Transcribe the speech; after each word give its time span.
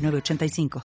985. 0.00 0.82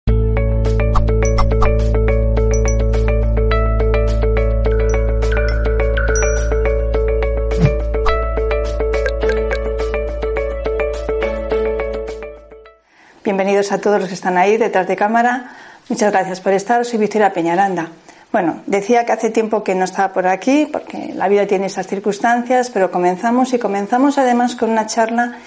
Bienvenidos 13.23 13.71
a 13.71 13.79
todos 13.79 13.99
los 13.99 14.09
que 14.09 14.15
están 14.15 14.37
ahí 14.37 14.57
detrás 14.57 14.87
de 14.87 14.95
cámara. 14.95 15.55
Muchas 15.89 16.11
gracias 16.11 16.41
por 16.41 16.53
estar. 16.53 16.83
Soy 16.85 16.99
Victoria 16.99 17.31
Peñaranda. 17.31 17.89
Bueno, 18.31 18.63
decía 18.65 19.05
que 19.05 19.11
hace 19.11 19.29
tiempo 19.29 19.63
que 19.63 19.75
no 19.75 19.85
estaba 19.85 20.11
por 20.11 20.27
aquí 20.27 20.67
porque 20.71 21.13
la 21.13 21.27
vida 21.27 21.45
tiene 21.45 21.67
esas 21.67 21.87
circunstancias, 21.87 22.69
pero 22.69 22.91
comenzamos 22.91 23.53
y 23.53 23.59
comenzamos 23.59 24.17
además 24.17 24.55
con 24.55 24.71
una 24.71 24.87
charla 24.87 25.37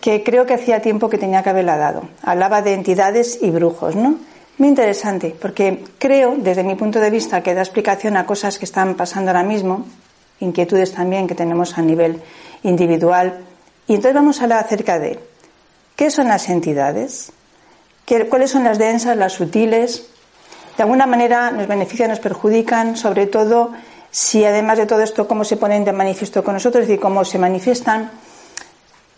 que 0.00 0.22
creo 0.22 0.46
que 0.46 0.54
hacía 0.54 0.80
tiempo 0.80 1.08
que 1.08 1.18
tenía 1.18 1.42
que 1.42 1.50
haberla 1.50 1.76
dado. 1.76 2.08
Hablaba 2.22 2.62
de 2.62 2.74
entidades 2.74 3.38
y 3.42 3.50
brujos, 3.50 3.96
¿no? 3.96 4.16
Muy 4.58 4.68
interesante, 4.68 5.34
porque 5.40 5.84
creo, 5.98 6.34
desde 6.36 6.64
mi 6.64 6.74
punto 6.74 6.98
de 6.98 7.10
vista, 7.10 7.42
que 7.42 7.54
da 7.54 7.62
explicación 7.62 8.16
a 8.16 8.26
cosas 8.26 8.58
que 8.58 8.64
están 8.64 8.96
pasando 8.96 9.30
ahora 9.30 9.44
mismo, 9.44 9.86
inquietudes 10.40 10.92
también 10.92 11.26
que 11.26 11.34
tenemos 11.34 11.78
a 11.78 11.82
nivel 11.82 12.20
individual. 12.62 13.38
Y 13.86 13.94
entonces 13.94 14.14
vamos 14.14 14.40
a 14.40 14.44
hablar 14.44 14.64
acerca 14.64 14.98
de 14.98 15.18
qué 15.94 16.10
son 16.10 16.28
las 16.28 16.48
entidades, 16.48 17.32
cuáles 18.28 18.50
son 18.50 18.64
las 18.64 18.78
densas, 18.78 19.16
las 19.16 19.34
sutiles, 19.34 20.08
de 20.76 20.82
alguna 20.82 21.06
manera 21.06 21.50
nos 21.50 21.66
benefician, 21.66 22.08
nos 22.08 22.20
perjudican, 22.20 22.96
sobre 22.96 23.26
todo 23.26 23.72
si 24.10 24.44
además 24.44 24.78
de 24.78 24.86
todo 24.86 25.02
esto, 25.02 25.28
cómo 25.28 25.44
se 25.44 25.56
ponen 25.56 25.84
de 25.84 25.92
manifiesto 25.92 26.42
con 26.42 26.54
nosotros, 26.54 26.86
decir, 26.86 27.00
cómo 27.00 27.24
se 27.24 27.38
manifiestan 27.38 28.10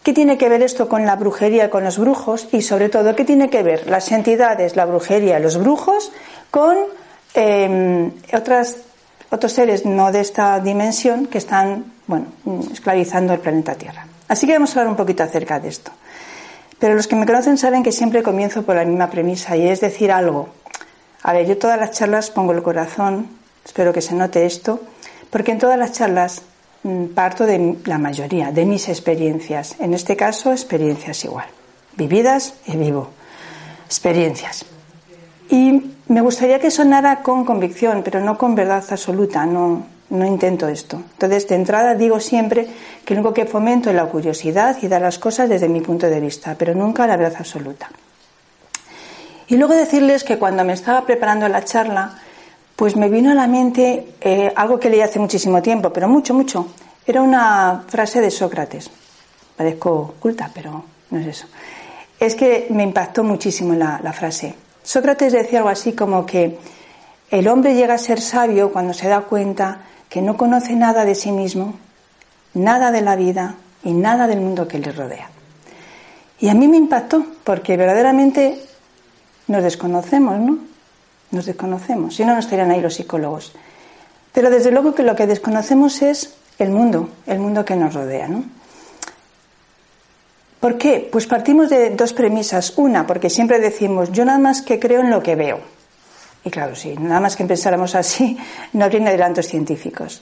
¿Qué 0.02 0.14
tiene 0.14 0.38
que 0.38 0.48
ver 0.48 0.62
esto 0.62 0.88
con 0.88 1.04
la 1.04 1.16
brujería, 1.16 1.68
con 1.68 1.84
los 1.84 1.98
brujos? 1.98 2.48
Y 2.52 2.62
sobre 2.62 2.88
todo, 2.88 3.14
¿qué 3.14 3.24
tiene 3.24 3.50
que 3.50 3.62
ver 3.62 3.86
las 3.86 4.10
entidades, 4.12 4.74
la 4.74 4.86
brujería, 4.86 5.38
los 5.38 5.58
brujos 5.58 6.10
con 6.50 6.76
em, 7.34 8.10
otras, 8.32 8.78
otros 9.30 9.52
seres 9.52 9.84
no 9.84 10.10
de 10.10 10.20
esta 10.20 10.58
dimensión 10.60 11.26
que 11.26 11.36
están, 11.36 11.92
bueno, 12.06 12.26
esclavizando 12.72 13.34
el 13.34 13.40
planeta 13.40 13.74
Tierra? 13.74 14.06
Así 14.26 14.46
que 14.46 14.54
vamos 14.54 14.70
a 14.70 14.80
hablar 14.80 14.90
un 14.90 14.96
poquito 14.96 15.22
acerca 15.22 15.60
de 15.60 15.68
esto. 15.68 15.90
Pero 16.78 16.94
los 16.94 17.06
que 17.06 17.16
me 17.16 17.26
conocen 17.26 17.58
saben 17.58 17.82
que 17.82 17.92
siempre 17.92 18.22
comienzo 18.22 18.62
por 18.62 18.76
la 18.76 18.86
misma 18.86 19.10
premisa 19.10 19.54
y 19.54 19.68
es 19.68 19.82
decir 19.82 20.10
algo. 20.10 20.48
A 21.22 21.34
ver, 21.34 21.46
yo 21.46 21.58
todas 21.58 21.78
las 21.78 21.90
charlas 21.90 22.30
pongo 22.30 22.52
el 22.52 22.62
corazón, 22.62 23.28
espero 23.66 23.92
que 23.92 24.00
se 24.00 24.14
note 24.14 24.46
esto, 24.46 24.80
porque 25.28 25.52
en 25.52 25.58
todas 25.58 25.78
las 25.78 25.92
charlas 25.92 26.40
parto 27.14 27.46
de 27.46 27.76
la 27.84 27.98
mayoría, 27.98 28.52
de 28.52 28.64
mis 28.64 28.88
experiencias. 28.88 29.76
En 29.80 29.94
este 29.94 30.16
caso, 30.16 30.52
experiencias 30.52 31.24
igual. 31.24 31.46
Vividas 31.96 32.54
y 32.66 32.76
vivo. 32.76 33.10
Experiencias. 33.86 34.64
Y 35.50 35.92
me 36.08 36.20
gustaría 36.20 36.58
que 36.58 36.70
sonara 36.70 37.22
con 37.22 37.44
convicción, 37.44 38.02
pero 38.02 38.20
no 38.20 38.38
con 38.38 38.54
verdad 38.54 38.84
absoluta. 38.88 39.44
No, 39.44 39.84
no 40.10 40.26
intento 40.26 40.68
esto. 40.68 40.96
Entonces, 40.96 41.48
de 41.48 41.56
entrada 41.56 41.94
digo 41.94 42.20
siempre 42.20 42.68
que 43.04 43.14
lo 43.14 43.20
único 43.20 43.34
que 43.34 43.46
fomento 43.46 43.90
es 43.90 43.96
la 43.96 44.06
curiosidad 44.06 44.76
y 44.82 44.88
dar 44.88 45.02
las 45.02 45.18
cosas 45.18 45.48
desde 45.48 45.68
mi 45.68 45.80
punto 45.80 46.06
de 46.06 46.20
vista, 46.20 46.56
pero 46.58 46.74
nunca 46.74 47.06
la 47.06 47.16
verdad 47.16 47.40
absoluta. 47.40 47.90
Y 49.48 49.56
luego 49.56 49.74
decirles 49.74 50.22
que 50.22 50.38
cuando 50.38 50.64
me 50.64 50.72
estaba 50.72 51.04
preparando 51.04 51.48
la 51.48 51.64
charla, 51.64 52.18
pues 52.80 52.96
me 52.96 53.10
vino 53.10 53.30
a 53.30 53.34
la 53.34 53.46
mente 53.46 54.14
eh, 54.22 54.50
algo 54.56 54.80
que 54.80 54.88
leí 54.88 55.02
hace 55.02 55.18
muchísimo 55.18 55.60
tiempo, 55.60 55.92
pero 55.92 56.08
mucho, 56.08 56.32
mucho. 56.32 56.68
Era 57.06 57.20
una 57.20 57.84
frase 57.86 58.22
de 58.22 58.30
Sócrates. 58.30 58.90
Parezco 59.54 60.14
culta, 60.18 60.50
pero 60.54 60.82
no 61.10 61.18
es 61.18 61.26
eso. 61.26 61.46
Es 62.18 62.34
que 62.34 62.68
me 62.70 62.82
impactó 62.82 63.22
muchísimo 63.22 63.74
la, 63.74 64.00
la 64.02 64.14
frase. 64.14 64.54
Sócrates 64.82 65.30
decía 65.30 65.58
algo 65.58 65.68
así 65.68 65.92
como 65.92 66.24
que 66.24 66.56
el 67.30 67.48
hombre 67.48 67.74
llega 67.74 67.92
a 67.92 67.98
ser 67.98 68.18
sabio 68.18 68.72
cuando 68.72 68.94
se 68.94 69.08
da 69.08 69.20
cuenta 69.20 69.82
que 70.08 70.22
no 70.22 70.38
conoce 70.38 70.74
nada 70.74 71.04
de 71.04 71.14
sí 71.14 71.32
mismo, 71.32 71.74
nada 72.54 72.92
de 72.92 73.02
la 73.02 73.14
vida 73.14 73.56
y 73.84 73.92
nada 73.92 74.26
del 74.26 74.40
mundo 74.40 74.66
que 74.66 74.78
le 74.78 74.90
rodea. 74.90 75.28
Y 76.38 76.48
a 76.48 76.54
mí 76.54 76.66
me 76.66 76.78
impactó 76.78 77.26
porque 77.44 77.76
verdaderamente 77.76 78.58
nos 79.48 79.62
desconocemos, 79.62 80.38
¿no? 80.38 80.69
Nos 81.30 81.46
desconocemos, 81.46 82.16
si 82.16 82.24
no, 82.24 82.32
no 82.32 82.40
estarían 82.40 82.70
ahí 82.70 82.80
los 82.80 82.94
psicólogos. 82.94 83.52
Pero 84.32 84.50
desde 84.50 84.70
luego 84.70 84.94
que 84.94 85.02
lo 85.02 85.16
que 85.16 85.26
desconocemos 85.26 86.02
es 86.02 86.34
el 86.58 86.70
mundo, 86.70 87.08
el 87.26 87.38
mundo 87.38 87.64
que 87.64 87.76
nos 87.76 87.94
rodea. 87.94 88.28
¿no? 88.28 88.44
¿Por 90.60 90.76
qué? 90.76 91.08
Pues 91.10 91.26
partimos 91.26 91.70
de 91.70 91.90
dos 91.90 92.12
premisas. 92.12 92.74
Una, 92.76 93.06
porque 93.06 93.30
siempre 93.30 93.58
decimos, 93.58 94.12
yo 94.12 94.24
nada 94.24 94.38
más 94.38 94.60
que 94.62 94.78
creo 94.78 95.00
en 95.00 95.10
lo 95.10 95.22
que 95.22 95.34
veo. 95.34 95.60
Y 96.44 96.50
claro, 96.50 96.76
sí, 96.76 96.94
nada 96.98 97.20
más 97.20 97.36
que 97.36 97.44
pensáramos 97.44 97.94
así, 97.94 98.38
no 98.72 98.84
habría 98.84 99.06
adelantos 99.08 99.46
científicos. 99.46 100.20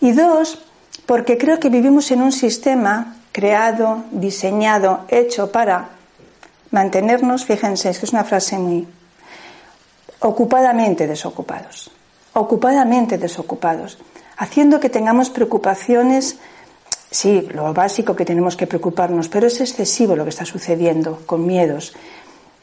Y 0.00 0.12
dos, 0.12 0.64
porque 1.06 1.36
creo 1.36 1.58
que 1.58 1.68
vivimos 1.68 2.10
en 2.10 2.22
un 2.22 2.32
sistema 2.32 3.16
creado, 3.32 4.04
diseñado, 4.12 5.04
hecho 5.08 5.50
para 5.50 5.90
mantenernos, 6.70 7.44
fíjense, 7.44 7.90
es 7.90 7.98
que 7.98 8.06
es 8.06 8.12
una 8.12 8.24
frase 8.24 8.58
muy, 8.58 8.86
ocupadamente 10.22 11.06
desocupados, 11.06 11.90
ocupadamente 12.32 13.18
desocupados, 13.18 13.98
haciendo 14.36 14.80
que 14.80 14.88
tengamos 14.88 15.30
preocupaciones, 15.30 16.38
sí, 17.10 17.48
lo 17.52 17.74
básico 17.74 18.16
que 18.16 18.24
tenemos 18.24 18.56
que 18.56 18.66
preocuparnos, 18.66 19.28
pero 19.28 19.46
es 19.46 19.60
excesivo 19.60 20.16
lo 20.16 20.24
que 20.24 20.30
está 20.30 20.44
sucediendo, 20.44 21.20
con 21.26 21.46
miedos 21.46 21.94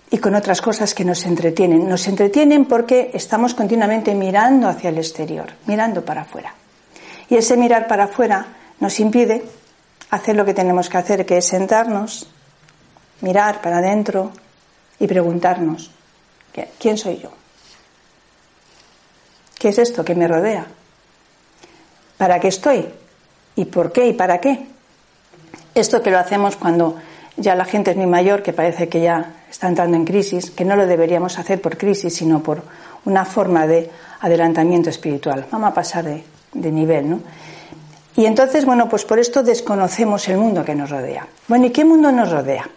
y 0.10 0.18
con 0.18 0.36
otras 0.36 0.62
cosas 0.62 0.96
que 0.96 1.06
nos 1.06 1.26
entretienen. 1.26 1.88
Nos 1.88 2.08
entretienen 2.08 2.66
porque 2.66 3.12
estamos 3.14 3.54
continuamente 3.54 4.16
mirando 4.16 4.68
hacia 4.68 4.90
el 4.90 4.98
exterior, 4.98 5.52
mirando 5.68 6.04
para 6.04 6.22
afuera. 6.22 6.56
Y 7.30 7.36
ese 7.36 7.58
mirar 7.58 7.88
para 7.88 8.06
afuera 8.06 8.48
nos 8.80 9.00
impide 9.00 9.44
hacer 10.10 10.36
lo 10.36 10.46
que 10.46 10.56
tenemos 10.56 10.90
que 10.90 10.98
hacer, 10.98 11.26
que 11.26 11.38
es 11.38 11.46
sentarnos, 11.46 12.28
mirar 13.22 13.62
para 13.62 13.78
adentro 13.78 14.32
y 15.00 15.06
preguntarnos, 15.06 15.92
¿quién 16.80 16.98
soy 16.98 17.20
yo? 17.20 17.39
¿Qué 19.60 19.70
es 19.70 19.78
esto 19.78 20.06
que 20.06 20.16
me 20.16 20.28
rodea? 20.28 20.66
¿Para 22.18 22.40
qué 22.40 22.48
estoy? 22.48 22.88
¿Y 23.56 23.66
por 23.66 23.92
qué? 23.92 24.08
¿Y 24.08 24.14
para 24.14 24.40
qué? 24.40 24.66
Esto 25.76 26.02
que 26.02 26.12
lo 26.12 26.18
hacemos 26.18 26.56
cuando 26.56 26.96
ya 27.36 27.56
la 27.56 27.66
gente 27.66 27.92
es 27.92 27.98
muy 27.98 28.08
mayor, 28.08 28.42
que 28.42 28.54
parece 28.54 28.88
que 28.88 29.02
ya 29.02 29.34
está 29.52 29.68
entrando 29.68 29.98
en 29.98 30.06
crisis, 30.06 30.50
que 30.52 30.64
no 30.64 30.78
lo 30.78 30.88
deberíamos 30.88 31.38
hacer 31.38 31.62
por 31.62 31.78
crisis, 31.78 32.16
sino 32.16 32.42
por 32.42 32.64
una 33.06 33.26
forma 33.26 33.68
de 33.68 33.90
adelantamiento 34.22 34.90
espiritual. 34.90 35.46
Vamos 35.52 35.72
a 35.72 35.74
pasar 35.74 36.06
de, 36.06 36.24
de 36.54 36.72
nivel, 36.72 37.10
¿no? 37.10 37.20
Y 38.16 38.26
entonces, 38.26 38.66
bueno, 38.66 38.90
pues 38.90 39.06
por 39.06 39.20
esto 39.20 39.44
desconocemos 39.44 40.28
el 40.30 40.38
mundo 40.38 40.66
que 40.66 40.76
nos 40.76 40.90
rodea. 40.90 41.28
Bueno, 41.48 41.68
¿y 41.68 41.70
qué 41.72 41.86
mundo 41.86 42.12
nos 42.12 42.32
rodea? 42.32 42.70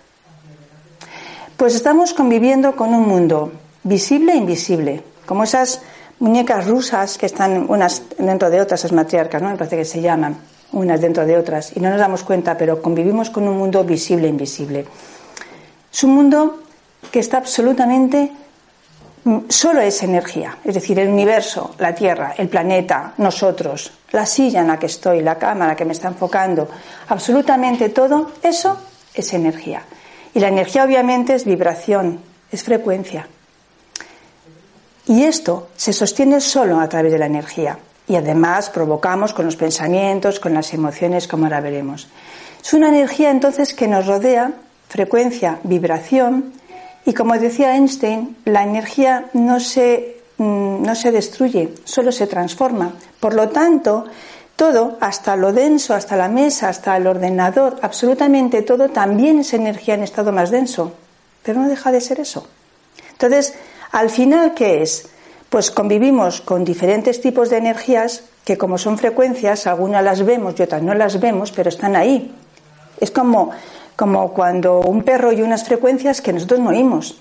Pues 1.56 1.74
estamos 1.74 2.12
conviviendo 2.12 2.76
con 2.76 2.94
un 2.94 3.06
mundo 3.08 3.52
visible 3.82 4.32
e 4.32 4.36
invisible, 4.36 5.02
como 5.26 5.44
esas 5.44 5.80
muñecas 6.22 6.68
rusas 6.68 7.18
que 7.18 7.26
están 7.26 7.66
unas 7.68 8.02
dentro 8.16 8.48
de 8.48 8.60
otras, 8.60 8.84
las 8.84 8.92
matriarcas, 8.92 9.42
¿no? 9.42 9.50
Me 9.50 9.56
parece 9.56 9.76
que 9.76 9.84
se 9.84 10.00
llaman, 10.00 10.36
unas 10.70 11.00
dentro 11.00 11.26
de 11.26 11.36
otras, 11.36 11.76
y 11.76 11.80
no 11.80 11.90
nos 11.90 11.98
damos 11.98 12.22
cuenta, 12.22 12.56
pero 12.56 12.80
convivimos 12.80 13.28
con 13.28 13.48
un 13.48 13.58
mundo 13.58 13.82
visible 13.82 14.28
e 14.28 14.30
invisible. 14.30 14.86
Es 15.92 16.04
un 16.04 16.14
mundo 16.14 16.62
que 17.10 17.18
está 17.18 17.38
absolutamente 17.38 18.30
mm, 19.24 19.38
solo 19.48 19.80
es 19.80 20.00
energía, 20.04 20.58
es 20.62 20.74
decir, 20.74 20.96
el 21.00 21.08
universo, 21.08 21.74
la 21.80 21.92
Tierra, 21.92 22.34
el 22.38 22.48
planeta, 22.48 23.14
nosotros, 23.18 23.92
la 24.12 24.24
silla 24.24 24.60
en 24.60 24.68
la 24.68 24.78
que 24.78 24.86
estoy, 24.86 25.22
la 25.22 25.38
cámara 25.38 25.74
que 25.74 25.84
me 25.84 25.92
está 25.92 26.06
enfocando, 26.06 26.68
absolutamente 27.08 27.88
todo, 27.88 28.30
eso 28.44 28.78
es 29.12 29.34
energía. 29.34 29.82
Y 30.34 30.38
la 30.38 30.48
energía 30.48 30.84
obviamente 30.84 31.34
es 31.34 31.44
vibración, 31.44 32.20
es 32.52 32.62
frecuencia. 32.62 33.26
Y 35.06 35.24
esto 35.24 35.68
se 35.76 35.92
sostiene 35.92 36.40
solo 36.40 36.80
a 36.80 36.88
través 36.88 37.12
de 37.12 37.18
la 37.18 37.26
energía. 37.26 37.78
Y 38.06 38.16
además 38.16 38.70
provocamos 38.70 39.32
con 39.32 39.46
los 39.46 39.56
pensamientos, 39.56 40.40
con 40.40 40.54
las 40.54 40.72
emociones, 40.74 41.26
como 41.26 41.44
ahora 41.44 41.60
veremos. 41.60 42.08
Es 42.62 42.72
una 42.74 42.88
energía 42.88 43.30
entonces 43.30 43.74
que 43.74 43.88
nos 43.88 44.06
rodea, 44.06 44.52
frecuencia, 44.88 45.58
vibración, 45.64 46.52
Y 47.04 47.14
como 47.14 47.36
decía 47.36 47.74
Einstein, 47.74 48.36
la 48.44 48.62
energía 48.62 49.26
no 49.32 49.58
se, 49.58 50.22
mm, 50.38 50.82
no 50.82 50.94
se 50.94 51.10
destruye, 51.10 51.74
solo 51.82 52.12
se 52.12 52.28
transforma. 52.28 52.94
Por 53.18 53.34
lo 53.34 53.48
tanto, 53.48 54.04
todo, 54.54 54.98
hasta 55.00 55.34
lo 55.34 55.52
denso, 55.52 55.94
hasta 55.94 56.14
la 56.14 56.28
mesa, 56.28 56.68
hasta 56.68 56.96
el 56.96 57.08
ordenador, 57.08 57.80
absolutamente 57.82 58.62
todo 58.62 58.90
también 58.90 59.40
es 59.40 59.52
energía 59.52 59.94
en 59.94 60.04
estado 60.04 60.30
más 60.30 60.52
denso. 60.52 60.92
Pero 61.42 61.60
no 61.60 61.68
deja 61.68 61.90
de 61.90 62.00
ser 62.00 62.20
eso. 62.20 62.46
Entonces, 63.10 63.54
al 63.92 64.10
final, 64.10 64.54
¿qué 64.54 64.82
es? 64.82 65.08
Pues 65.48 65.70
convivimos 65.70 66.40
con 66.40 66.64
diferentes 66.64 67.20
tipos 67.20 67.50
de 67.50 67.58
energías 67.58 68.24
que 68.44 68.58
como 68.58 68.78
son 68.78 68.98
frecuencias, 68.98 69.66
algunas 69.66 70.02
las 70.02 70.24
vemos 70.24 70.58
y 70.58 70.62
otras 70.62 70.82
no 70.82 70.94
las 70.94 71.20
vemos, 71.20 71.52
pero 71.52 71.68
están 71.68 71.94
ahí. 71.94 72.34
Es 72.98 73.10
como, 73.10 73.50
como 73.94 74.32
cuando 74.32 74.80
un 74.80 75.02
perro 75.02 75.28
oye 75.28 75.42
unas 75.42 75.64
frecuencias 75.64 76.20
que 76.20 76.32
nosotros 76.32 76.60
no 76.60 76.70
oímos. 76.70 77.18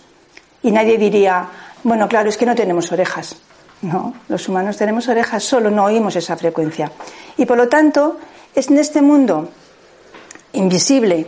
Y 0.63 0.71
nadie 0.71 0.97
diría, 0.97 1.47
bueno, 1.83 2.07
claro, 2.07 2.29
es 2.29 2.37
que 2.37 2.45
no 2.45 2.55
tenemos 2.55 2.91
orejas. 2.91 3.35
No, 3.81 4.13
los 4.29 4.47
humanos 4.47 4.77
tenemos 4.77 5.07
orejas, 5.07 5.43
solo 5.43 5.69
no 5.69 5.85
oímos 5.85 6.15
esa 6.15 6.37
frecuencia. 6.37 6.91
Y 7.37 7.45
por 7.45 7.57
lo 7.57 7.67
tanto, 7.67 8.17
es 8.55 8.69
en 8.69 8.77
este 8.77 9.01
mundo 9.01 9.49
invisible 10.53 11.27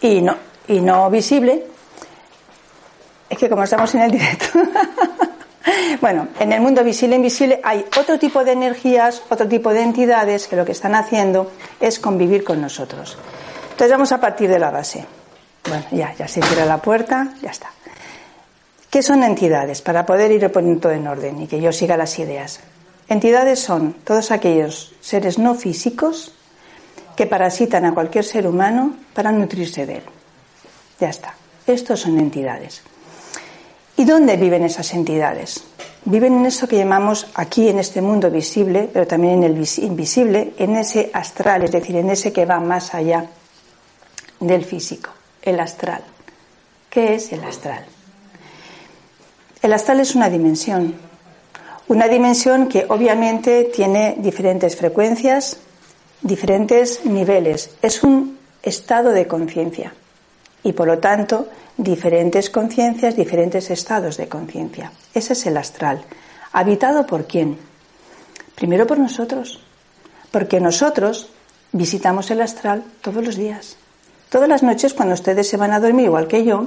y 0.00 0.20
no, 0.20 0.36
y 0.68 0.80
no 0.80 1.08
visible, 1.10 1.64
es 3.30 3.38
que 3.38 3.48
como 3.48 3.62
estamos 3.62 3.94
en 3.94 4.02
el 4.02 4.10
directo, 4.10 4.46
bueno, 6.00 6.28
en 6.40 6.52
el 6.52 6.60
mundo 6.60 6.82
visible 6.82 7.14
e 7.14 7.18
invisible 7.18 7.60
hay 7.62 7.86
otro 7.96 8.18
tipo 8.18 8.44
de 8.44 8.52
energías, 8.52 9.22
otro 9.30 9.46
tipo 9.46 9.72
de 9.72 9.82
entidades 9.82 10.48
que 10.48 10.56
lo 10.56 10.64
que 10.64 10.72
están 10.72 10.96
haciendo 10.96 11.52
es 11.78 12.00
convivir 12.00 12.42
con 12.42 12.60
nosotros. 12.60 13.16
Entonces 13.70 13.90
vamos 13.90 14.12
a 14.12 14.20
partir 14.20 14.50
de 14.50 14.58
la 14.58 14.70
base. 14.70 15.06
Bueno, 15.68 15.84
ya, 15.92 16.12
ya 16.14 16.26
se 16.26 16.42
cierra 16.42 16.66
la 16.66 16.78
puerta, 16.78 17.34
ya 17.40 17.50
está. 17.50 17.70
¿Qué 18.90 19.02
son 19.02 19.22
entidades? 19.22 19.82
Para 19.82 20.04
poder 20.04 20.32
ir 20.32 20.50
poniendo 20.50 20.80
todo 20.80 20.92
en 20.92 21.06
orden 21.06 21.40
y 21.40 21.46
que 21.46 21.60
yo 21.60 21.70
siga 21.72 21.96
las 21.96 22.18
ideas. 22.18 22.58
Entidades 23.08 23.60
son 23.60 23.92
todos 24.04 24.32
aquellos 24.32 24.94
seres 25.00 25.38
no 25.38 25.54
físicos 25.54 26.32
que 27.16 27.26
parasitan 27.26 27.84
a 27.84 27.94
cualquier 27.94 28.24
ser 28.24 28.46
humano 28.46 28.96
para 29.14 29.30
nutrirse 29.30 29.86
de 29.86 29.98
él. 29.98 30.02
Ya 30.98 31.10
está. 31.10 31.34
Estos 31.66 32.00
son 32.00 32.18
entidades. 32.18 32.82
¿Y 34.00 34.06
dónde 34.06 34.38
viven 34.38 34.64
esas 34.64 34.94
entidades? 34.94 35.62
Viven 36.06 36.32
en 36.38 36.46
eso 36.46 36.66
que 36.66 36.78
llamamos 36.78 37.26
aquí, 37.34 37.68
en 37.68 37.78
este 37.78 38.00
mundo 38.00 38.30
visible, 38.30 38.88
pero 38.90 39.06
también 39.06 39.44
en 39.44 39.58
el 39.58 39.68
invisible, 39.82 40.54
en 40.56 40.76
ese 40.76 41.10
astral, 41.12 41.64
es 41.64 41.72
decir, 41.72 41.96
en 41.96 42.08
ese 42.08 42.32
que 42.32 42.46
va 42.46 42.60
más 42.60 42.94
allá 42.94 43.26
del 44.40 44.64
físico, 44.64 45.10
el 45.42 45.60
astral. 45.60 46.02
¿Qué 46.88 47.12
es 47.12 47.30
el 47.34 47.44
astral? 47.44 47.84
El 49.60 49.70
astral 49.74 50.00
es 50.00 50.14
una 50.14 50.30
dimensión, 50.30 50.94
una 51.86 52.08
dimensión 52.08 52.68
que 52.68 52.86
obviamente 52.88 53.64
tiene 53.64 54.14
diferentes 54.16 54.76
frecuencias, 54.76 55.58
diferentes 56.22 57.04
niveles. 57.04 57.72
Es 57.82 58.02
un 58.02 58.38
estado 58.62 59.10
de 59.10 59.26
conciencia 59.26 59.92
y 60.62 60.72
por 60.72 60.86
lo 60.86 60.98
tanto 60.98 61.48
diferentes 61.76 62.50
conciencias, 62.50 63.16
diferentes 63.16 63.70
estados 63.70 64.16
de 64.16 64.28
conciencia. 64.28 64.92
Ese 65.14 65.32
es 65.32 65.46
el 65.46 65.56
astral. 65.56 66.02
¿Habitado 66.52 67.06
por 67.06 67.26
quién? 67.26 67.58
Primero 68.54 68.86
por 68.86 68.98
nosotros, 68.98 69.60
porque 70.30 70.60
nosotros 70.60 71.30
visitamos 71.72 72.30
el 72.30 72.42
astral 72.42 72.84
todos 73.00 73.24
los 73.24 73.36
días. 73.36 73.76
Todas 74.28 74.48
las 74.48 74.62
noches 74.62 74.94
cuando 74.94 75.14
ustedes 75.14 75.48
se 75.48 75.56
van 75.56 75.72
a 75.72 75.80
dormir 75.80 76.06
igual 76.06 76.28
que 76.28 76.44
yo, 76.44 76.66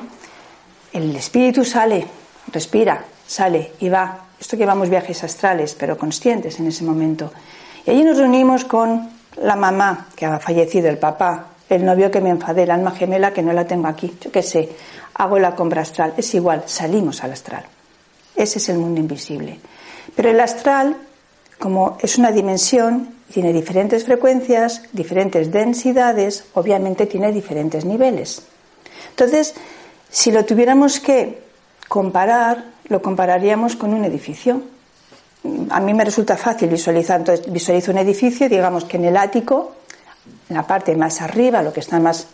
el 0.91 1.15
espíritu 1.15 1.63
sale 1.63 2.07
respira, 2.51 3.05
sale 3.25 3.73
y 3.79 3.89
va. 3.89 4.25
Esto 4.39 4.57
que 4.57 4.65
vamos 4.65 4.89
viajes 4.89 5.23
astrales, 5.23 5.75
pero 5.75 5.97
conscientes 5.97 6.59
en 6.59 6.67
ese 6.67 6.83
momento. 6.83 7.31
Y 7.85 7.91
allí 7.91 8.03
nos 8.03 8.17
reunimos 8.17 8.65
con 8.65 9.09
la 9.37 9.55
mamá 9.55 10.07
que 10.15 10.25
ha 10.25 10.39
fallecido, 10.39 10.89
el 10.89 10.97
papá, 10.97 11.47
el 11.75 11.85
novio 11.85 12.11
que 12.11 12.21
me 12.21 12.29
enfadé, 12.29 12.63
el 12.63 12.71
alma 12.71 12.91
gemela 12.91 13.33
que 13.33 13.41
no 13.41 13.53
la 13.53 13.65
tengo 13.65 13.87
aquí. 13.87 14.15
Yo 14.21 14.31
qué 14.31 14.41
sé, 14.41 14.69
hago 15.15 15.39
la 15.39 15.55
compra 15.55 15.81
astral. 15.81 16.13
Es 16.17 16.33
igual, 16.33 16.63
salimos 16.65 17.23
al 17.23 17.33
astral. 17.33 17.65
Ese 18.35 18.57
es 18.59 18.69
el 18.69 18.77
mundo 18.77 18.99
invisible. 18.99 19.59
Pero 20.15 20.29
el 20.29 20.39
astral, 20.39 20.97
como 21.59 21.97
es 22.01 22.17
una 22.17 22.31
dimensión, 22.31 23.15
tiene 23.31 23.53
diferentes 23.53 24.03
frecuencias, 24.03 24.83
diferentes 24.91 25.51
densidades, 25.51 26.45
obviamente 26.53 27.05
tiene 27.05 27.31
diferentes 27.31 27.85
niveles. 27.85 28.43
Entonces, 29.09 29.55
si 30.09 30.31
lo 30.31 30.45
tuviéramos 30.45 30.99
que 30.99 31.41
comparar, 31.87 32.65
lo 32.85 33.01
compararíamos 33.01 33.75
con 33.75 33.93
un 33.93 34.05
edificio. 34.05 34.61
A 35.69 35.79
mí 35.79 35.93
me 35.93 36.05
resulta 36.05 36.37
fácil 36.37 36.69
visualizar, 36.69 37.19
entonces 37.19 37.51
visualizo 37.51 37.91
un 37.91 37.97
edificio, 37.97 38.47
digamos 38.47 38.85
que 38.85 38.97
en 38.97 39.05
el 39.05 39.17
ático, 39.17 39.75
en 40.53 40.57
la 40.57 40.67
parte 40.67 40.95
más 40.95 41.19
arriba, 41.19 41.63
lo 41.63 41.73
que 41.73 41.79
está 41.79 41.99
más 41.99 42.27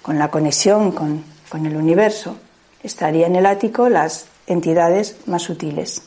con 0.00 0.16
la 0.16 0.30
conexión 0.30 0.92
con, 0.92 1.24
el 1.52 1.76
universo, 1.76 2.36
estaría 2.82 3.26
en 3.26 3.36
el 3.36 3.46
ático 3.46 3.88
las 3.88 4.26
entidades 4.46 5.16
más 5.26 5.42
sutiles. 5.42 6.02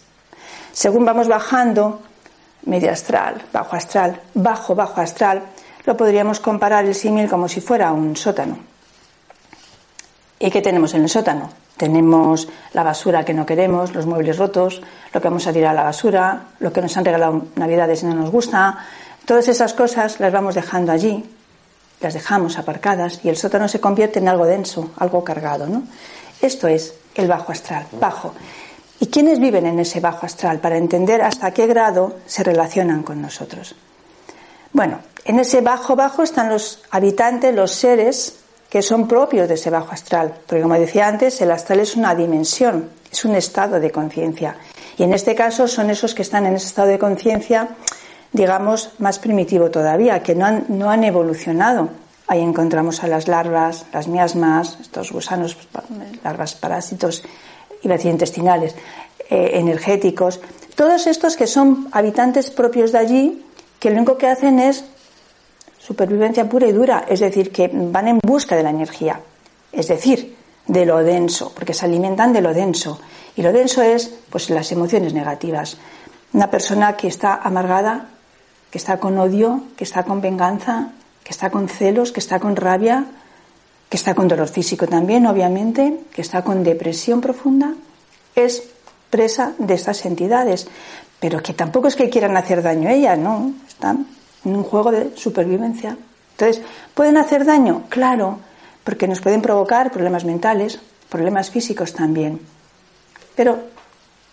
Según 0.72 1.04
vamos 1.06 1.28
bajando, 1.28 2.02
medio 2.66 2.92
astral, 2.92 3.44
bajo 3.52 3.76
astral, 3.76 4.22
bajo, 4.34 4.76
bajo 4.76 5.02
astral, 5.02 5.44
lo 5.86 5.96
podríamos 5.96 6.40
comparar 6.40 6.86
el 6.86 6.96
símil 6.96 7.30
como 7.30 7.48
si 7.48 7.62
fuera 7.62 7.92
un 7.92 8.16
sótano. 8.16 8.60
¿Y 10.40 10.50
qué 10.52 10.62
tenemos 10.62 10.94
en 10.94 11.04
el 11.04 11.10
sótano? 11.10 11.50
Tenemos 11.76 12.48
la 12.74 12.84
basura 12.84 13.26
que 13.26 13.34
no 13.34 13.46
queremos, 13.46 13.94
los 13.94 14.06
muebles 14.06 14.38
rotos, 14.38 14.82
lo 15.14 15.22
que 15.22 15.28
vamos 15.28 15.48
a 15.48 15.54
tirar 15.54 15.72
a 15.72 15.76
la 15.76 15.84
basura, 15.84 16.44
lo 16.60 16.72
que 16.72 16.82
nos 16.82 16.96
han 16.96 17.06
regalado 17.06 17.48
Navidades 17.56 18.04
y 18.04 18.06
no 18.06 18.16
nos 18.16 18.32
gusta. 18.32 18.86
Todas 19.26 19.48
esas 19.48 19.74
cosas 19.74 20.20
las 20.20 20.32
vamos 20.32 20.56
dejando 20.56 20.92
allí, 20.92 21.24
las 22.00 22.14
dejamos 22.14 22.58
aparcadas 22.58 23.20
y 23.24 23.30
el 23.30 23.38
sótano 23.38 23.68
se 23.68 23.80
convierte 23.80 24.20
en 24.20 24.28
algo 24.28 24.46
denso, 24.46 24.92
algo 24.98 25.24
cargado. 25.24 25.68
¿no? 25.68 25.84
Esto 26.42 26.68
es 26.68 26.94
el 27.16 27.28
bajo 27.28 27.52
astral, 27.52 27.86
bajo. 28.00 28.34
¿Y 29.00 29.08
quiénes 29.08 29.40
viven 29.40 29.66
en 29.66 29.80
ese 29.80 30.00
bajo 30.00 30.26
astral 30.26 30.60
para 30.60 30.78
entender 30.78 31.22
hasta 31.22 31.52
qué 31.52 31.68
grado 31.68 32.18
se 32.26 32.44
relacionan 32.44 33.04
con 33.04 33.22
nosotros? 33.22 33.76
Bueno, 34.74 35.00
en 35.26 35.40
ese 35.40 35.62
bajo 35.62 35.96
bajo 35.96 36.24
están 36.24 36.50
los 36.50 36.84
habitantes, 36.92 37.54
los 37.54 37.72
seres 37.72 38.40
que 38.70 38.82
son 38.82 39.08
propios 39.08 39.48
de 39.48 39.54
ese 39.54 39.70
bajo 39.70 39.92
astral. 39.92 40.34
Porque 40.46 40.62
como 40.62 40.76
decía 40.76 41.08
antes, 41.08 41.40
el 41.42 41.52
astral 41.52 41.80
es 41.80 41.96
una 41.96 42.14
dimensión, 42.16 42.90
es 43.12 43.24
un 43.24 43.36
estado 43.36 43.80
de 43.80 43.92
conciencia. 43.92 44.58
Y 44.98 45.04
en 45.04 45.14
este 45.14 45.36
caso 45.36 45.68
son 45.68 45.90
esos 45.90 46.14
que 46.14 46.24
están 46.24 46.46
en 46.46 46.56
ese 46.56 46.68
estado 46.68 46.90
de 46.90 47.00
conciencia, 47.00 47.70
digamos, 48.38 48.92
más 49.00 49.18
primitivo 49.20 49.72
todavía, 49.72 50.22
que 50.22 50.36
no 50.36 50.46
han, 50.46 50.66
no 50.70 50.90
han 50.90 51.04
evolucionado. 51.04 51.90
Ahí 52.28 52.42
encontramos 52.42 53.04
a 53.04 53.08
las 53.08 53.28
larvas, 53.28 53.86
las 53.92 54.08
miasmas, 54.08 54.78
estos 54.80 55.12
gusanos, 55.12 55.58
larvas 56.24 56.56
parásitos, 56.56 57.24
iba 57.82 57.96
a 57.96 58.02
intestinales, 58.08 58.76
eh, 59.30 59.52
energéticos, 59.54 60.40
todos 60.76 61.08
estos 61.08 61.36
que 61.36 61.48
son 61.48 61.88
habitantes 61.92 62.52
propios 62.52 62.92
de 62.92 63.00
allí, 63.00 63.46
que 63.80 63.90
lo 63.90 63.98
único 63.98 64.18
que 64.18 64.28
hacen 64.28 64.60
es 64.60 64.86
supervivencia 65.80 66.48
pura 66.48 66.68
y 66.68 66.72
dura, 66.72 67.06
es 67.10 67.20
decir, 67.20 67.52
que 67.52 67.70
van 67.74 68.08
en 68.08 68.20
busca 68.24 68.56
de 68.56 68.64
la 68.64 68.70
energía, 68.70 69.20
es 69.72 69.88
decir, 69.88 70.36
de 70.68 70.86
lo 70.86 71.04
denso, 71.04 71.52
porque 71.56 71.74
se 71.74 71.86
alimentan 71.86 72.34
de 72.34 72.42
lo 72.42 72.54
denso. 72.54 73.00
Y 73.36 73.42
lo 73.42 73.52
denso 73.52 73.82
es 73.82 74.14
pues 74.30 74.50
las 74.50 74.72
emociones 74.72 75.14
negativas. 75.14 75.78
Una 76.34 76.52
persona 76.52 76.98
que 76.98 77.08
está 77.08 77.36
amargada, 77.36 78.10
que 78.78 78.86
está 78.86 79.00
con 79.00 79.18
odio, 79.18 79.64
que 79.76 79.84
está 79.84 80.04
con 80.04 80.22
venganza, 80.22 80.92
que 81.24 81.32
está 81.32 81.50
con 81.50 81.68
celos, 81.68 82.12
que 82.12 82.20
está 82.20 82.38
con 82.38 82.56
rabia, 82.56 83.06
que 83.90 83.98
está 83.98 84.14
con 84.14 84.28
dolor 84.28 84.50
físico 84.50 84.86
también, 84.86 85.26
obviamente, 85.26 86.02
que 86.14 86.22
está 86.22 86.44
con 86.44 86.64
depresión 86.64 87.20
profunda, 87.20 87.74
es 88.36 88.62
presa 89.10 89.54
de 89.58 89.74
estas 89.74 90.06
entidades. 90.06 90.68
Pero 91.20 91.42
que 91.42 91.56
tampoco 91.56 91.88
es 91.88 91.96
que 91.96 92.08
quieran 92.08 92.38
hacer 92.38 92.62
daño 92.62 92.88
a 92.88 92.94
ella, 92.94 93.16
no, 93.16 93.52
están 93.68 94.06
en 94.46 94.56
un 94.56 94.62
juego 94.62 94.92
de 94.92 95.18
supervivencia. 95.18 95.98
Entonces, 96.38 96.62
¿pueden 96.94 97.18
hacer 97.18 97.46
daño? 97.46 97.86
Claro, 97.90 98.38
porque 98.84 99.08
nos 99.08 99.22
pueden 99.22 99.42
provocar 99.42 99.92
problemas 99.92 100.24
mentales, 100.24 100.80
problemas 101.10 101.50
físicos 101.50 101.94
también. 101.94 102.40
Pero 103.36 103.58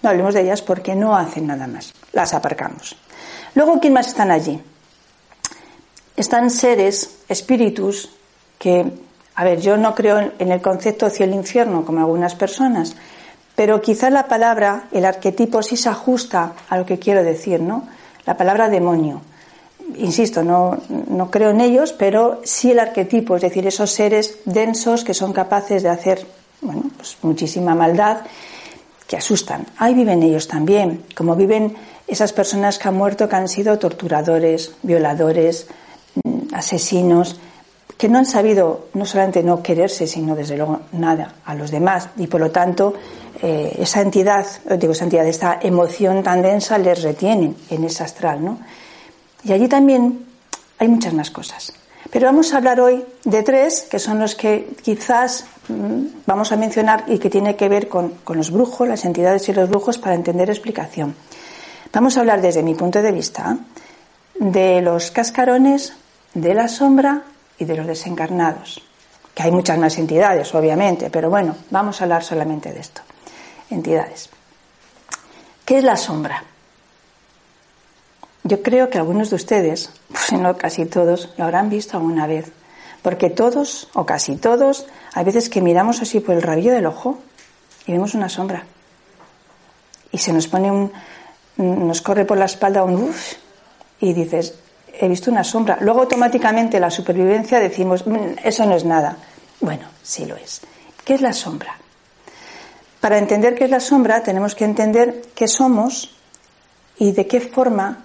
no 0.03 0.11
hablemos 0.11 0.35
de 0.35 0.43
ellas 0.43 0.61
porque 0.61 0.95
no 0.95 1.17
hacen 1.17 1.47
nada 1.47 1.67
más. 1.67 1.95
Las 2.13 2.35
aparcamos. 2.35 2.95
Luego, 3.55 3.81
¿quién 3.81 3.93
más 3.93 4.09
están 4.09 4.31
allí? 4.31 4.61
Están 6.17 6.51
seres, 6.51 7.19
espíritus, 7.29 8.11
que, 8.59 8.85
a 9.35 9.45
ver, 9.45 9.61
yo 9.61 9.77
no 9.77 9.95
creo 9.95 10.33
en 10.39 10.53
el 10.53 10.63
concepto 10.63 11.11
cielo-infierno 11.11 11.85
como 11.85 12.01
algunas 12.01 12.35
personas, 12.35 12.97
pero 13.57 13.81
quizá 13.81 14.11
la 14.11 14.27
palabra, 14.27 14.85
el 14.93 15.05
arquetipo 15.05 15.63
sí 15.63 15.77
se 15.77 15.89
ajusta 15.89 16.53
a 16.69 16.77
lo 16.79 16.87
que 16.87 16.99
quiero 16.99 17.23
decir, 17.23 17.61
¿no? 17.61 17.89
La 18.27 18.37
palabra 18.37 18.69
demonio 18.69 19.21
insisto, 19.97 20.43
no, 20.43 20.79
no, 20.89 21.31
creo 21.31 21.51
en 21.51 21.61
ellos, 21.61 21.93
pero 21.93 22.41
sí 22.45 22.71
el 22.71 22.79
arquetipo, 22.79 23.37
es 23.37 23.43
decir, 23.43 23.67
esos 23.67 23.91
seres 23.91 24.39
densos 24.45 25.05
que 25.05 25.15
son 25.15 25.33
capaces 25.33 25.83
de 25.83 25.89
hacer 25.89 26.27
bueno, 26.61 26.85
pues 26.97 27.19
muchísima 27.23 27.75
maldad 27.75 28.19
que 29.07 29.17
asustan. 29.17 29.67
Ahí 29.79 29.95
viven 29.95 30.23
ellos 30.23 30.49
también, 30.49 31.05
como 31.15 31.37
viven 31.37 31.77
esas 32.07 32.33
personas 32.33 32.79
que 32.79 32.89
han 32.89 32.95
muerto, 32.95 33.29
que 33.29 33.37
han 33.37 33.49
sido 33.49 33.79
torturadores, 33.79 34.73
violadores, 34.83 35.67
mm, 36.23 36.55
asesinos, 36.55 37.39
que 37.97 38.09
no 38.09 38.19
han 38.19 38.27
sabido 38.27 38.89
no 38.95 39.07
solamente 39.07 39.43
no 39.43 39.63
quererse, 39.63 40.07
sino 40.07 40.35
desde 40.35 40.57
luego 40.57 40.81
nada 40.93 41.35
a 41.45 41.55
los 41.55 41.71
demás. 41.71 42.09
Y 42.17 42.27
por 42.27 42.41
lo 42.41 42.51
tanto, 42.51 42.95
eh, 43.41 43.77
esa 43.79 44.01
entidad, 44.01 44.47
digo 44.79 44.93
esa 44.93 45.05
entidad, 45.05 45.27
esta 45.27 45.59
emoción 45.63 46.23
tan 46.23 46.43
densa 46.43 46.79
les 46.79 47.03
retiene 47.03 47.55
en 47.71 47.85
ese 47.85 48.03
astral. 48.03 48.45
¿no? 48.45 48.59
Y 49.45 49.53
allí 49.53 49.69
también 49.69 50.27
hay 50.79 50.89
muchas 50.89 51.13
más 51.15 51.31
cosas. 51.31 51.73
Pero 52.11 52.27
vamos 52.27 52.53
a 52.53 52.59
hablar 52.59 52.81
hoy 52.81 53.05
de 53.25 53.43
tres, 53.43 53.87
que 53.91 53.99
son 53.99 54.19
los 54.19 54.35
que 54.35 54.77
quizás 54.83 55.47
mm, 55.69 56.07
vamos 56.27 56.53
a 56.53 56.57
mencionar 56.57 57.05
y 57.09 57.19
que 57.19 57.31
tiene 57.31 57.57
que 57.57 57.69
ver 57.69 57.89
con, 57.89 58.11
con 58.25 58.37
los 58.37 58.51
brujos, 58.51 58.87
las 58.87 59.05
entidades 59.05 59.49
y 59.49 59.53
los 59.53 59.69
brujos 59.69 59.99
para 59.99 60.15
entender 60.15 60.49
explicación. 60.51 61.15
Vamos 61.93 62.17
a 62.17 62.21
hablar 62.21 62.41
desde 62.41 62.63
mi 62.63 62.75
punto 62.75 63.03
de 63.03 63.13
vista 63.13 63.57
de 64.35 64.81
los 64.83 65.11
cascarones, 65.11 65.95
de 66.35 66.55
la 66.55 66.69
sombra 66.69 67.23
y 67.59 67.65
de 67.65 67.77
los 67.77 67.87
desencarnados. 67.87 68.83
Que 69.35 69.45
hay 69.45 69.51
muchas 69.51 69.79
más 69.79 69.99
entidades, 69.99 70.55
obviamente, 70.55 71.11
pero 71.11 71.31
bueno, 71.31 71.57
vamos 71.71 72.01
a 72.01 72.05
hablar 72.05 72.23
solamente 72.23 72.73
de 72.73 72.81
esto. 72.81 73.03
Entidades. 73.71 74.29
¿Qué 75.65 75.79
es 75.79 75.85
la 75.85 75.97
sombra? 75.97 76.45
Yo 78.47 78.63
creo 78.63 78.91
que 78.91 78.99
algunos 78.99 79.31
de 79.31 79.37
ustedes, 79.37 79.91
si 80.15 80.37
no 80.37 80.59
casi 80.59 80.85
todos, 80.85 81.31
lo 81.39 81.45
habrán 81.45 81.71
visto 81.71 81.97
alguna 81.97 82.27
vez. 82.27 82.53
Porque 83.01 83.31
todos, 83.31 83.89
o 83.95 84.05
casi 84.05 84.37
todos, 84.37 84.87
hay 85.15 85.25
veces 85.25 85.49
que 85.49 85.63
miramos 85.63 86.03
así 86.03 86.21
por 86.21 86.35
el 86.35 86.43
rabillo 86.43 86.73
del 86.73 86.85
ojo 86.85 87.19
y 87.87 87.93
vemos 87.93 88.15
una 88.15 88.29
sombra. 88.29 88.65
Y 90.13 90.19
se 90.19 90.33
nos 90.33 90.47
pone 90.47 90.71
un. 90.71 90.93
nos 91.57 92.03
corre 92.03 92.27
por 92.27 92.37
la 92.37 92.45
espalda 92.45 92.85
un 92.85 92.97
uff 92.97 93.35
y 94.01 94.13
dices, 94.13 94.55
he 94.93 95.09
visto 95.09 95.31
una 95.31 95.43
sombra. 95.43 95.79
Luego 95.81 96.01
automáticamente 96.01 96.79
la 96.79 96.91
supervivencia 96.91 97.61
decimos, 97.61 98.07
mm, 98.07 98.39
eso 98.45 98.67
no 98.67 98.75
es 98.77 98.85
nada. 98.85 99.17
Bueno, 99.61 99.87
sí 100.03 100.27
lo 100.27 100.37
es. 100.37 100.61
¿Qué 101.05 101.15
es 101.15 101.23
la 101.23 101.33
sombra? 101.33 101.79
Para 103.01 103.19
entender 103.19 103.55
qué 103.55 103.65
es 103.65 103.71
la 103.71 103.81
sombra 103.81 104.23
tenemos 104.23 104.55
que 104.55 104.65
entender 104.65 105.23
qué 105.35 105.49
somos 105.49 106.15
y 106.99 107.13
de 107.13 107.27
qué 107.27 107.41
forma 107.41 108.04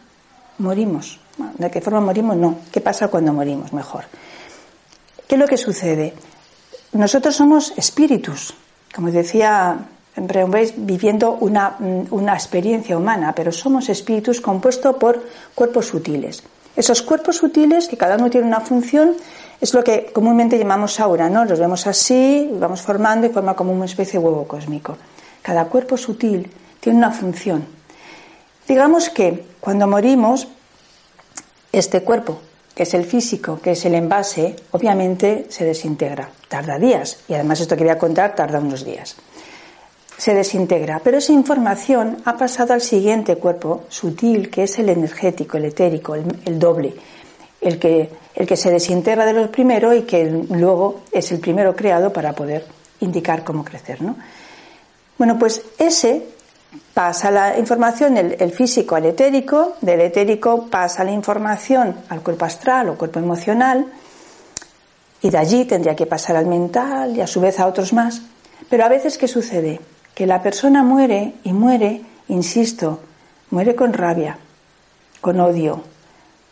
morimos. 0.60 1.20
¿De 1.58 1.72
qué 1.72 1.82
forma 1.82 2.02
morimos? 2.02 2.36
No. 2.38 2.60
¿Qué 2.72 2.82
pasa 2.82 3.08
cuando 3.08 3.34
morimos? 3.34 3.74
Mejor. 3.74 4.06
¿Qué 5.28 5.36
es 5.36 5.40
lo 5.40 5.48
que 5.48 5.58
sucede? 5.58 6.14
Nosotros 6.94 7.36
somos 7.36 7.74
espíritus, 7.78 8.54
como 8.94 9.12
decía 9.12 9.78
veis 10.16 10.74
viviendo 10.76 11.38
una, 11.40 11.78
una 12.12 12.34
experiencia 12.34 12.98
humana, 12.98 13.34
pero 13.36 13.52
somos 13.52 13.90
espíritus 13.90 14.42
compuestos 14.42 14.96
por 14.98 15.24
cuerpos 15.56 15.88
sutiles. 15.88 16.44
Esos 16.76 17.02
cuerpos 17.02 17.38
sutiles, 17.38 17.88
que 17.88 17.98
cada 17.98 18.16
uno 18.16 18.30
tiene 18.30 18.48
una 18.48 18.60
función, 18.60 19.16
es 19.62 19.74
lo 19.74 19.84
que 19.84 20.12
comúnmente 20.14 20.58
llamamos 20.58 21.00
aura, 21.00 21.30
¿no? 21.30 21.46
Los 21.46 21.60
vemos 21.60 21.86
así, 21.88 22.50
vamos 22.54 22.82
formando 22.82 23.28
y 23.28 23.30
forma 23.30 23.56
como 23.56 23.72
una 23.72 23.86
especie 23.86 24.20
de 24.20 24.26
huevo 24.26 24.48
cósmico. 24.48 24.98
Cada 25.42 25.66
cuerpo 25.66 25.98
sutil 25.98 26.50
tiene 26.80 26.98
una 26.98 27.12
función. 27.12 27.79
Digamos 28.70 29.10
que 29.10 29.44
cuando 29.60 29.88
morimos, 29.88 30.48
este 31.72 32.02
cuerpo, 32.02 32.40
que 32.74 32.84
es 32.84 32.94
el 32.94 33.04
físico, 33.04 33.60
que 33.62 33.72
es 33.72 33.84
el 33.86 33.96
envase, 33.96 34.56
obviamente 34.72 35.48
se 35.50 35.66
desintegra. 35.66 36.30
Tarda 36.48 36.80
días, 36.80 37.18
y 37.28 37.34
además 37.34 37.60
esto 37.60 37.76
que 37.76 37.84
voy 37.84 37.92
a 37.92 37.98
contar 37.98 38.36
tarda 38.36 38.60
unos 38.60 38.86
días 38.86 39.18
se 40.20 40.34
desintegra, 40.34 41.00
pero 41.02 41.20
esa 41.20 41.32
información 41.32 42.18
ha 42.26 42.38
pasado 42.38 42.74
al 42.74 42.82
siguiente 42.82 43.38
cuerpo 43.38 43.86
sutil, 43.88 44.50
que 44.50 44.64
es 44.64 44.78
el 44.78 44.90
energético, 44.90 45.56
el 45.56 45.66
etérico, 45.66 46.14
el, 46.14 46.60
doble, 46.60 46.94
el 47.62 47.80
que, 47.80 48.10
el 48.36 48.46
que 48.46 48.58
se 48.58 48.70
desintegra 48.70 49.26
de 49.26 49.32
lo 49.32 49.50
primero 49.50 49.94
y 49.94 50.02
que 50.02 50.26
luego 50.26 51.04
es 51.14 51.32
el 51.32 51.40
primero 51.40 51.74
creado 51.74 52.12
para 52.12 52.34
poder 52.34 52.66
indicar 53.00 53.46
cómo 53.46 53.64
crecer. 53.64 54.02
¿no? 54.02 54.18
Bueno, 55.18 55.40
pues 55.40 55.62
ese 55.78 56.26
pasa 56.94 57.32
la 57.32 57.58
información, 57.58 58.18
el, 58.18 58.52
físico 58.52 58.96
al 58.96 59.06
etérico, 59.06 59.78
del 59.82 60.02
etérico 60.02 60.68
pasa 60.68 61.04
la 61.04 61.12
información 61.12 61.96
al 62.10 62.22
cuerpo 62.22 62.46
astral 62.46 62.90
o 62.90 62.98
cuerpo 62.98 63.20
emocional, 63.20 63.86
y 65.22 65.30
de 65.30 65.38
allí 65.38 65.66
tendría 65.66 65.96
que 65.96 66.06
pasar 66.06 66.36
al 66.36 66.46
mental 66.46 67.16
y 67.16 67.22
a 67.22 67.28
su 67.28 67.42
vez 67.42 67.60
a 67.60 67.68
otros 67.68 67.92
más. 67.94 68.22
Pero 68.70 68.86
a 68.86 68.90
veces, 68.90 69.18
¿qué 69.18 69.28
sucede? 69.28 69.80
que 70.20 70.28
la 70.28 70.44
persona 70.44 70.84
muere 70.84 71.36
y 71.46 71.54
muere, 71.54 72.02
insisto, 72.28 73.00
muere 73.52 73.74
con 73.74 73.94
rabia, 73.94 74.38
con 75.22 75.40
odio, 75.40 75.82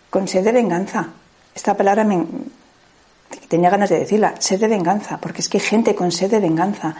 con 0.09 0.25
sed 0.25 0.45
de 0.45 0.53
venganza. 0.53 1.09
Esta 1.53 1.75
palabra 1.75 2.05
me, 2.05 2.25
tenía 3.49 3.69
ganas 3.69 3.89
de 3.89 3.99
decirla, 3.99 4.35
sed 4.39 4.61
de 4.61 4.69
venganza, 4.69 5.17
porque 5.17 5.41
es 5.41 5.49
que 5.49 5.57
hay 5.57 5.65
gente 5.65 5.95
con 5.95 6.13
sed 6.13 6.31
de 6.31 6.39
venganza 6.39 6.95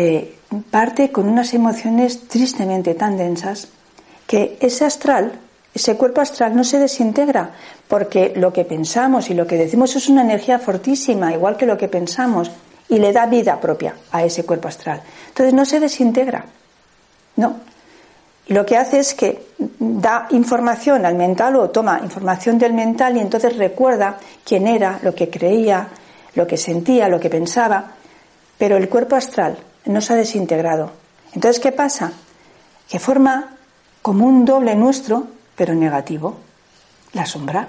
eh, 0.00 0.38
parte 0.70 1.10
con 1.10 1.28
unas 1.28 1.54
emociones 1.54 2.28
tristemente 2.28 2.94
tan 2.94 3.16
densas 3.16 3.66
que 4.28 4.56
ese 4.60 4.84
astral, 4.84 5.32
ese 5.74 5.96
cuerpo 5.96 6.20
astral 6.20 6.54
no 6.54 6.62
se 6.62 6.78
desintegra, 6.78 7.50
porque 7.88 8.32
lo 8.36 8.52
que 8.52 8.64
pensamos 8.64 9.28
y 9.28 9.34
lo 9.34 9.44
que 9.44 9.56
decimos 9.56 9.96
es 9.96 10.08
una 10.08 10.22
energía 10.22 10.60
fortísima, 10.60 11.32
igual 11.32 11.56
que 11.56 11.66
lo 11.66 11.76
que 11.76 11.88
pensamos 11.88 12.48
y 12.88 13.00
le 13.00 13.12
da 13.12 13.26
vida 13.26 13.60
propia 13.60 13.96
a 14.12 14.22
ese 14.22 14.44
cuerpo 14.44 14.68
astral. 14.68 15.02
Entonces 15.30 15.52
no 15.52 15.64
se 15.64 15.80
desintegra, 15.80 16.44
no. 17.34 17.56
Y 18.46 18.54
lo 18.54 18.64
que 18.64 18.76
hace 18.76 19.00
es 19.00 19.14
que 19.14 19.48
da 19.58 20.28
información 20.30 21.06
al 21.06 21.16
mental 21.16 21.56
o 21.56 21.70
toma 21.70 21.98
información 22.04 22.56
del 22.56 22.72
mental 22.72 23.16
y 23.16 23.20
entonces 23.20 23.56
recuerda 23.56 24.16
quién 24.44 24.68
era, 24.68 25.00
lo 25.02 25.12
que 25.12 25.28
creía, 25.28 25.88
lo 26.36 26.46
que 26.46 26.56
sentía, 26.56 27.08
lo 27.08 27.18
que 27.18 27.28
pensaba, 27.28 27.94
pero 28.56 28.76
el 28.76 28.88
cuerpo 28.88 29.16
astral 29.16 29.58
no 29.88 30.00
se 30.00 30.12
ha 30.12 30.16
desintegrado. 30.16 30.92
Entonces, 31.32 31.60
¿qué 31.60 31.72
pasa? 31.72 32.12
Que 32.88 32.98
forma 32.98 33.56
como 34.02 34.26
un 34.26 34.44
doble 34.44 34.74
nuestro, 34.76 35.26
pero 35.56 35.74
negativo, 35.74 36.36
la 37.12 37.26
sombra. 37.26 37.68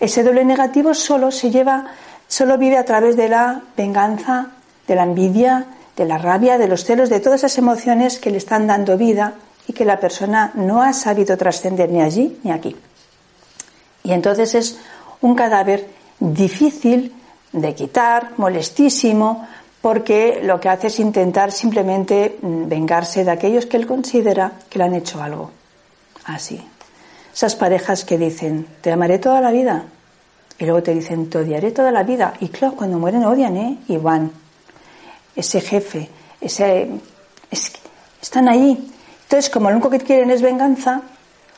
Ese 0.00 0.22
doble 0.22 0.44
negativo 0.44 0.92
solo 0.92 1.30
se 1.30 1.50
lleva 1.50 1.86
solo 2.28 2.58
vive 2.58 2.76
a 2.76 2.84
través 2.84 3.16
de 3.16 3.28
la 3.28 3.62
venganza, 3.76 4.48
de 4.86 4.94
la 4.94 5.04
envidia, 5.04 5.66
de 5.96 6.04
la 6.04 6.18
rabia, 6.18 6.58
de 6.58 6.68
los 6.68 6.84
celos, 6.84 7.08
de 7.08 7.20
todas 7.20 7.40
esas 7.40 7.58
emociones 7.58 8.18
que 8.18 8.30
le 8.30 8.38
están 8.38 8.66
dando 8.66 8.96
vida 8.96 9.34
y 9.66 9.72
que 9.72 9.84
la 9.84 10.00
persona 10.00 10.52
no 10.54 10.82
ha 10.82 10.92
sabido 10.92 11.36
trascender 11.36 11.90
ni 11.90 12.02
allí 12.02 12.38
ni 12.42 12.50
aquí. 12.50 12.76
Y 14.02 14.12
entonces 14.12 14.54
es 14.54 14.78
un 15.20 15.34
cadáver 15.34 15.88
difícil 16.20 17.14
de 17.52 17.74
quitar, 17.74 18.32
molestísimo, 18.36 19.46
porque 19.86 20.40
lo 20.42 20.58
que 20.58 20.68
hace 20.68 20.88
es 20.88 20.98
intentar 20.98 21.52
simplemente 21.52 22.38
mm, 22.42 22.66
vengarse 22.66 23.22
de 23.22 23.30
aquellos 23.30 23.66
que 23.66 23.76
él 23.76 23.86
considera 23.86 24.50
que 24.68 24.80
le 24.80 24.84
han 24.84 24.94
hecho 24.96 25.22
algo. 25.22 25.52
Así. 26.24 26.60
Esas 27.32 27.54
parejas 27.54 28.04
que 28.04 28.18
dicen, 28.18 28.66
te 28.80 28.90
amaré 28.90 29.20
toda 29.20 29.40
la 29.40 29.52
vida, 29.52 29.84
y 30.58 30.64
luego 30.64 30.82
te 30.82 30.92
dicen, 30.92 31.30
te 31.30 31.38
odiaré 31.38 31.70
toda 31.70 31.92
la 31.92 32.02
vida. 32.02 32.34
Y 32.40 32.48
claro, 32.48 32.74
cuando 32.74 32.98
mueren 32.98 33.24
odian, 33.26 33.56
¿eh? 33.56 33.78
Y 33.86 33.96
van. 33.96 34.32
Ese 35.36 35.60
jefe, 35.60 36.10
ese... 36.40 36.88
están 38.20 38.48
ahí. 38.48 38.90
Entonces, 39.22 39.48
como 39.48 39.68
lo 39.68 39.76
único 39.76 39.88
que 39.88 40.00
quieren 40.00 40.32
es 40.32 40.42
venganza, 40.42 41.02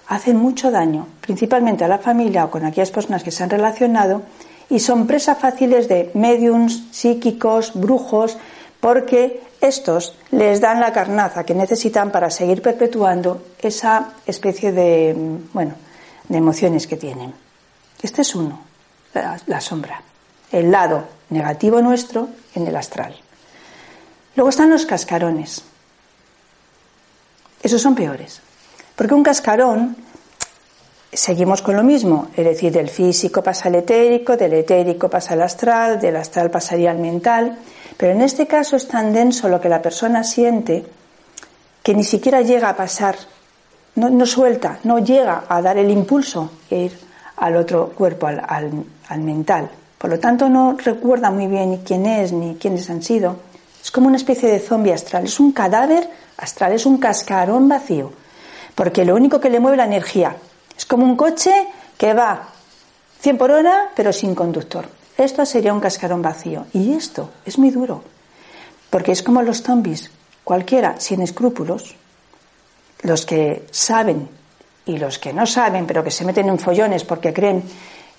hacen 0.06 0.36
mucho 0.36 0.70
daño, 0.70 1.06
principalmente 1.22 1.82
a 1.82 1.88
la 1.88 1.96
familia 1.96 2.44
o 2.44 2.50
con 2.50 2.66
aquellas 2.66 2.90
personas 2.90 3.22
que 3.22 3.30
se 3.30 3.42
han 3.42 3.48
relacionado, 3.48 4.20
y 4.70 4.80
son 4.80 5.06
presas 5.06 5.38
fáciles 5.38 5.88
de 5.88 6.10
mediums, 6.14 6.84
psíquicos, 6.90 7.72
brujos, 7.74 8.36
porque 8.80 9.42
estos 9.60 10.14
les 10.30 10.60
dan 10.60 10.80
la 10.80 10.92
carnaza 10.92 11.44
que 11.44 11.54
necesitan 11.54 12.10
para 12.10 12.30
seguir 12.30 12.62
perpetuando 12.62 13.42
esa 13.60 14.12
especie 14.26 14.72
de, 14.72 15.14
bueno, 15.52 15.74
de 16.28 16.38
emociones 16.38 16.86
que 16.86 16.96
tienen. 16.96 17.32
Este 18.02 18.22
es 18.22 18.34
uno 18.34 18.68
la, 19.46 19.60
sombra, 19.60 20.02
el 20.52 20.70
lado 20.70 21.04
negativo 21.30 21.80
nuestro 21.80 22.28
en 22.54 22.66
el 22.66 22.76
astral. 22.76 23.16
Luego 24.36 24.50
están 24.50 24.70
los 24.70 24.86
cascarones. 24.86 25.62
Esos 27.62 27.82
son 27.82 27.94
peores. 27.94 28.40
Porque 28.94 29.14
un 29.14 29.22
cascarón, 29.22 29.96
seguimos 31.12 31.62
con 31.62 31.76
lo 31.76 31.82
mismo, 31.82 32.28
es 32.36 32.44
decir, 32.44 32.72
del 32.72 32.88
físico 32.88 33.42
pasa 33.42 33.68
al 33.68 33.76
etérico, 33.76 34.36
del 34.36 34.52
etérico 34.52 35.08
pasa 35.08 35.34
al 35.34 35.42
astral, 35.42 36.00
del 36.00 36.16
astral 36.16 36.50
pasaría 36.50 36.90
al 36.90 36.98
mental, 36.98 37.58
pero 37.96 38.12
en 38.12 38.20
este 38.20 38.46
caso 38.46 38.76
es 38.76 38.86
tan 38.86 39.12
denso 39.12 39.48
lo 39.48 39.60
que 39.60 39.68
la 39.68 39.82
persona 39.82 40.22
siente 40.22 40.84
que 41.82 41.94
ni 41.94 42.04
siquiera 42.04 42.42
llega 42.42 42.68
a 42.68 42.76
pasar, 42.76 43.16
no, 43.94 44.26
suelta, 44.26 44.78
no 44.84 44.98
llega 44.98 45.44
a 45.48 45.62
dar 45.62 45.78
el 45.78 45.90
impulso 45.90 46.50
e 46.70 46.84
ir 46.84 46.98
al 47.36 47.56
otro 47.56 47.88
cuerpo, 47.88 48.26
al, 48.26 49.18
mental. 49.18 49.70
Por 49.96 50.10
lo 50.10 50.20
tanto, 50.20 50.48
no 50.48 50.76
recuerda 50.76 51.30
muy 51.30 51.46
bien 51.46 51.70
ni 51.70 51.78
quién 51.78 52.06
es 52.06 52.32
ni 52.32 52.56
quiénes 52.56 52.88
han 52.90 53.02
sido, 53.02 53.36
Es 53.82 53.90
como 53.90 54.08
una 54.08 54.16
especie 54.16 54.50
de 54.50 54.60
zombie 54.60 54.92
astral, 54.92 55.24
es 55.24 55.40
un 55.40 55.52
cadáver 55.52 56.08
astral, 56.36 56.72
es 56.72 56.84
un 56.84 56.98
cascarón 56.98 57.68
vacío, 57.68 58.12
porque 58.74 59.04
lo 59.04 59.16
único 59.16 59.40
que 59.40 59.50
le 59.50 59.60
mueve 59.60 59.78
la 59.78 59.86
energía. 59.86 60.36
Como 60.88 61.04
un 61.04 61.16
coche 61.16 61.52
que 61.96 62.14
va 62.14 62.48
100 63.20 63.38
por 63.38 63.50
hora, 63.50 63.90
pero 63.94 64.12
sin 64.12 64.34
conductor. 64.34 64.88
Esto 65.16 65.44
sería 65.44 65.72
un 65.72 65.80
cascarón 65.80 66.22
vacío. 66.22 66.66
Y 66.72 66.94
esto 66.94 67.30
es 67.44 67.58
muy 67.58 67.70
duro, 67.70 68.02
porque 68.88 69.12
es 69.12 69.22
como 69.22 69.42
los 69.42 69.62
zombies, 69.62 70.10
cualquiera 70.44 70.98
sin 70.98 71.22
escrúpulos, 71.22 71.94
los 73.02 73.26
que 73.26 73.66
saben 73.70 74.28
y 74.86 74.96
los 74.96 75.18
que 75.18 75.32
no 75.32 75.46
saben, 75.46 75.86
pero 75.86 76.02
que 76.02 76.10
se 76.10 76.24
meten 76.24 76.48
en 76.48 76.58
follones 76.58 77.04
porque 77.04 77.32
creen 77.32 77.64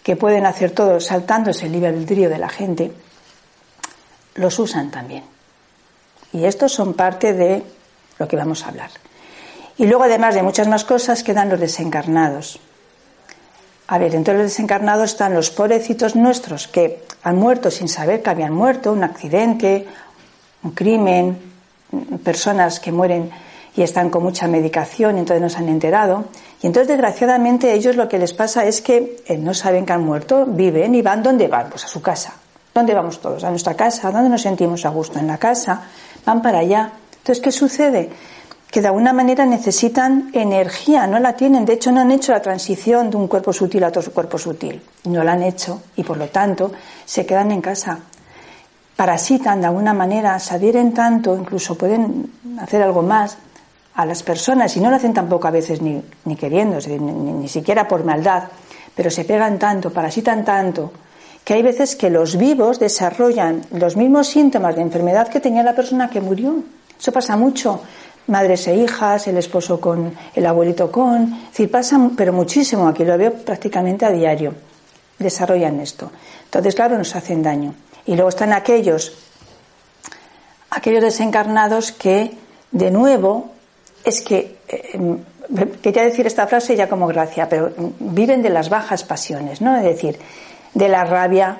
que 0.04 0.16
pueden 0.16 0.46
hacer 0.46 0.72
todo 0.72 1.00
saltándose 1.00 1.66
el 1.66 1.72
libre 1.72 1.90
albedrío 1.90 2.30
de 2.30 2.38
la 2.38 2.50
gente, 2.50 2.92
los 4.36 4.60
usan 4.60 4.92
también. 4.92 5.24
Y 6.32 6.46
estos 6.46 6.72
son 6.72 6.94
parte 6.94 7.34
de 7.34 7.64
lo 8.18 8.28
que 8.28 8.36
vamos 8.36 8.64
a 8.64 8.70
hablar. 8.70 8.92
Y 9.80 9.88
luego, 9.88 10.04
además 10.04 10.36
de 10.36 10.44
muchas 10.44 10.68
más 10.68 10.84
cosas, 10.84 11.24
quedan 11.24 11.48
los 11.48 11.60
desencarnados. 11.60 12.60
A 13.88 13.98
ver, 13.98 14.14
entre 14.14 14.34
los 14.34 14.44
desencarnados 14.44 15.12
están 15.12 15.34
los 15.34 15.52
pobrecitos 15.52 16.18
nuestros 16.18 16.68
que 16.68 17.02
han 17.24 17.38
muerto 17.38 17.72
sin 17.72 17.88
saber 17.88 18.22
que 18.22 18.30
habían 18.30 18.54
muerto, 18.54 18.92
un 18.92 19.06
accidente, 19.06 19.88
un 20.64 20.72
crimen, 20.72 21.40
personas 22.26 22.82
que 22.82 22.92
mueren 22.92 23.32
y 23.74 23.82
están 23.82 24.10
con 24.10 24.22
mucha 24.22 24.48
medicación 24.48 25.18
entonces 25.18 25.42
no 25.42 25.50
se 25.50 25.58
han 25.58 25.70
enterado. 25.70 26.26
Y 26.62 26.68
entonces, 26.68 26.90
desgraciadamente, 26.90 27.72
ellos 27.72 27.96
lo 27.96 28.10
que 28.10 28.20
les 28.20 28.34
pasa 28.34 28.66
es 28.66 28.82
que 28.82 29.24
eh, 29.26 29.38
no 29.38 29.54
saben 29.54 29.86
que 29.86 29.94
han 29.94 30.04
muerto, 30.04 30.46
viven 30.46 30.94
y 30.94 31.02
van 31.02 31.24
donde 31.24 31.48
van, 31.48 31.70
pues 31.70 31.86
a 31.86 31.88
su 31.88 32.02
casa. 32.02 32.34
¿Dónde 32.76 32.94
vamos 32.94 33.22
todos? 33.22 33.46
A 33.46 33.50
nuestra 33.50 33.76
casa. 33.76 34.12
¿Dónde 34.12 34.30
nos 34.30 34.42
sentimos 34.42 34.86
a 34.86 34.90
gusto? 34.90 35.20
En 35.20 35.28
la 35.28 35.38
casa. 35.38 35.84
Van 36.26 36.42
para 36.42 36.60
allá. 36.60 36.92
Entonces, 37.20 37.42
¿qué 37.42 37.52
sucede? 37.54 38.10
Que 38.70 38.82
de 38.82 38.88
alguna 38.88 39.14
manera 39.14 39.46
necesitan 39.46 40.30
energía, 40.34 41.08
no 41.08 41.20
la 41.20 41.34
tienen. 41.34 41.66
De 41.66 41.74
hecho, 41.74 41.92
no 41.92 42.02
han 42.02 42.12
hecho 42.12 42.32
la 42.32 42.42
transición 42.42 43.10
de 43.10 43.18
un 43.18 43.28
cuerpo 43.28 43.52
sutil 43.52 43.84
a 43.84 43.88
otro 43.88 44.04
cuerpo 44.12 44.38
sutil. 44.38 44.82
No 45.06 45.24
la 45.24 45.34
han 45.34 45.44
hecho 45.44 45.82
y, 45.96 46.04
por 46.04 46.18
lo 46.18 46.28
tanto, 46.28 46.72
se 47.06 47.26
quedan 47.26 47.52
en 47.52 47.62
casa. 47.62 48.00
Parasitan 48.96 49.62
de 49.62 49.68
alguna 49.68 49.94
manera, 49.94 50.38
se 50.40 50.56
adhieren 50.56 50.94
tanto, 50.94 51.36
incluso 51.36 51.76
pueden 51.76 52.32
hacer 52.60 52.84
algo 52.84 53.02
más 53.02 53.38
a 54.00 54.06
las 54.06 54.24
personas 54.24 54.76
y 54.78 54.80
no 54.80 54.90
lo 54.90 54.96
hacen 54.96 55.14
tampoco 55.14 55.48
a 55.50 55.52
veces 55.52 55.82
ni, 55.82 56.02
ni 56.24 56.38
queriendo, 56.38 56.78
ni, 56.80 57.50
siquiera 57.50 57.86
por 57.86 58.06
maldad, 58.06 58.44
pero 58.96 59.12
se 59.12 59.26
pegan 59.26 59.60
tanto, 59.60 59.92
parasitan 59.92 60.46
tanto, 60.46 60.94
que 61.44 61.56
hay 61.56 61.62
veces 61.62 61.98
que 61.98 62.10
los 62.10 62.38
vivos 62.38 62.80
desarrollan 62.80 63.62
los 63.72 63.98
mismos 63.98 64.28
síntomas 64.28 64.78
de 64.78 64.84
enfermedad 64.84 65.28
que 65.28 65.42
tenía 65.42 65.64
la 65.64 65.76
persona 65.76 66.10
que 66.10 66.22
murió. 66.22 66.64
Eso 66.98 67.12
pasa 67.12 67.36
mucho. 67.36 67.82
Madres 68.30 68.68
e 68.68 68.76
hijas, 68.76 69.28
el 69.28 69.38
esposo 69.38 69.82
con 69.82 70.14
el 70.34 70.46
abuelito 70.46 70.92
con. 70.92 71.34
Es 71.34 71.50
decir, 71.52 71.72
pasa, 71.72 72.00
pero 72.16 72.32
muchísimo. 72.32 72.88
Aquí 72.88 73.04
lo 73.04 73.18
veo 73.18 73.34
prácticamente 73.34 74.06
a 74.06 74.12
diario. 74.12 74.54
Desarrollan 75.18 75.80
esto. 75.80 76.12
Entonces, 76.46 76.76
claro, 76.76 76.98
nos 76.98 77.16
hacen 77.16 77.44
daño. 77.44 77.74
Y 78.06 78.14
luego 78.14 78.30
están 78.30 78.54
aquellos, 78.54 79.14
aquellos 80.70 81.04
desencarnados 81.04 81.92
que, 81.92 82.38
de 82.72 82.92
nuevo, 82.92 83.52
es 84.04 84.22
que 84.22 84.58
eh, 84.68 85.00
quería 85.82 86.04
decir 86.04 86.28
esta 86.28 86.48
frase 86.48 86.76
ya 86.76 86.88
como 86.88 87.08
gracia, 87.08 87.50
pero 87.50 87.72
viven 88.00 88.42
de 88.42 88.50
las 88.50 88.70
bajas 88.70 89.04
pasiones, 89.04 89.62
¿no? 89.62 89.76
Es 89.76 89.84
decir, 89.84 90.20
de 90.74 90.88
la 90.88 91.04
rabia, 91.04 91.58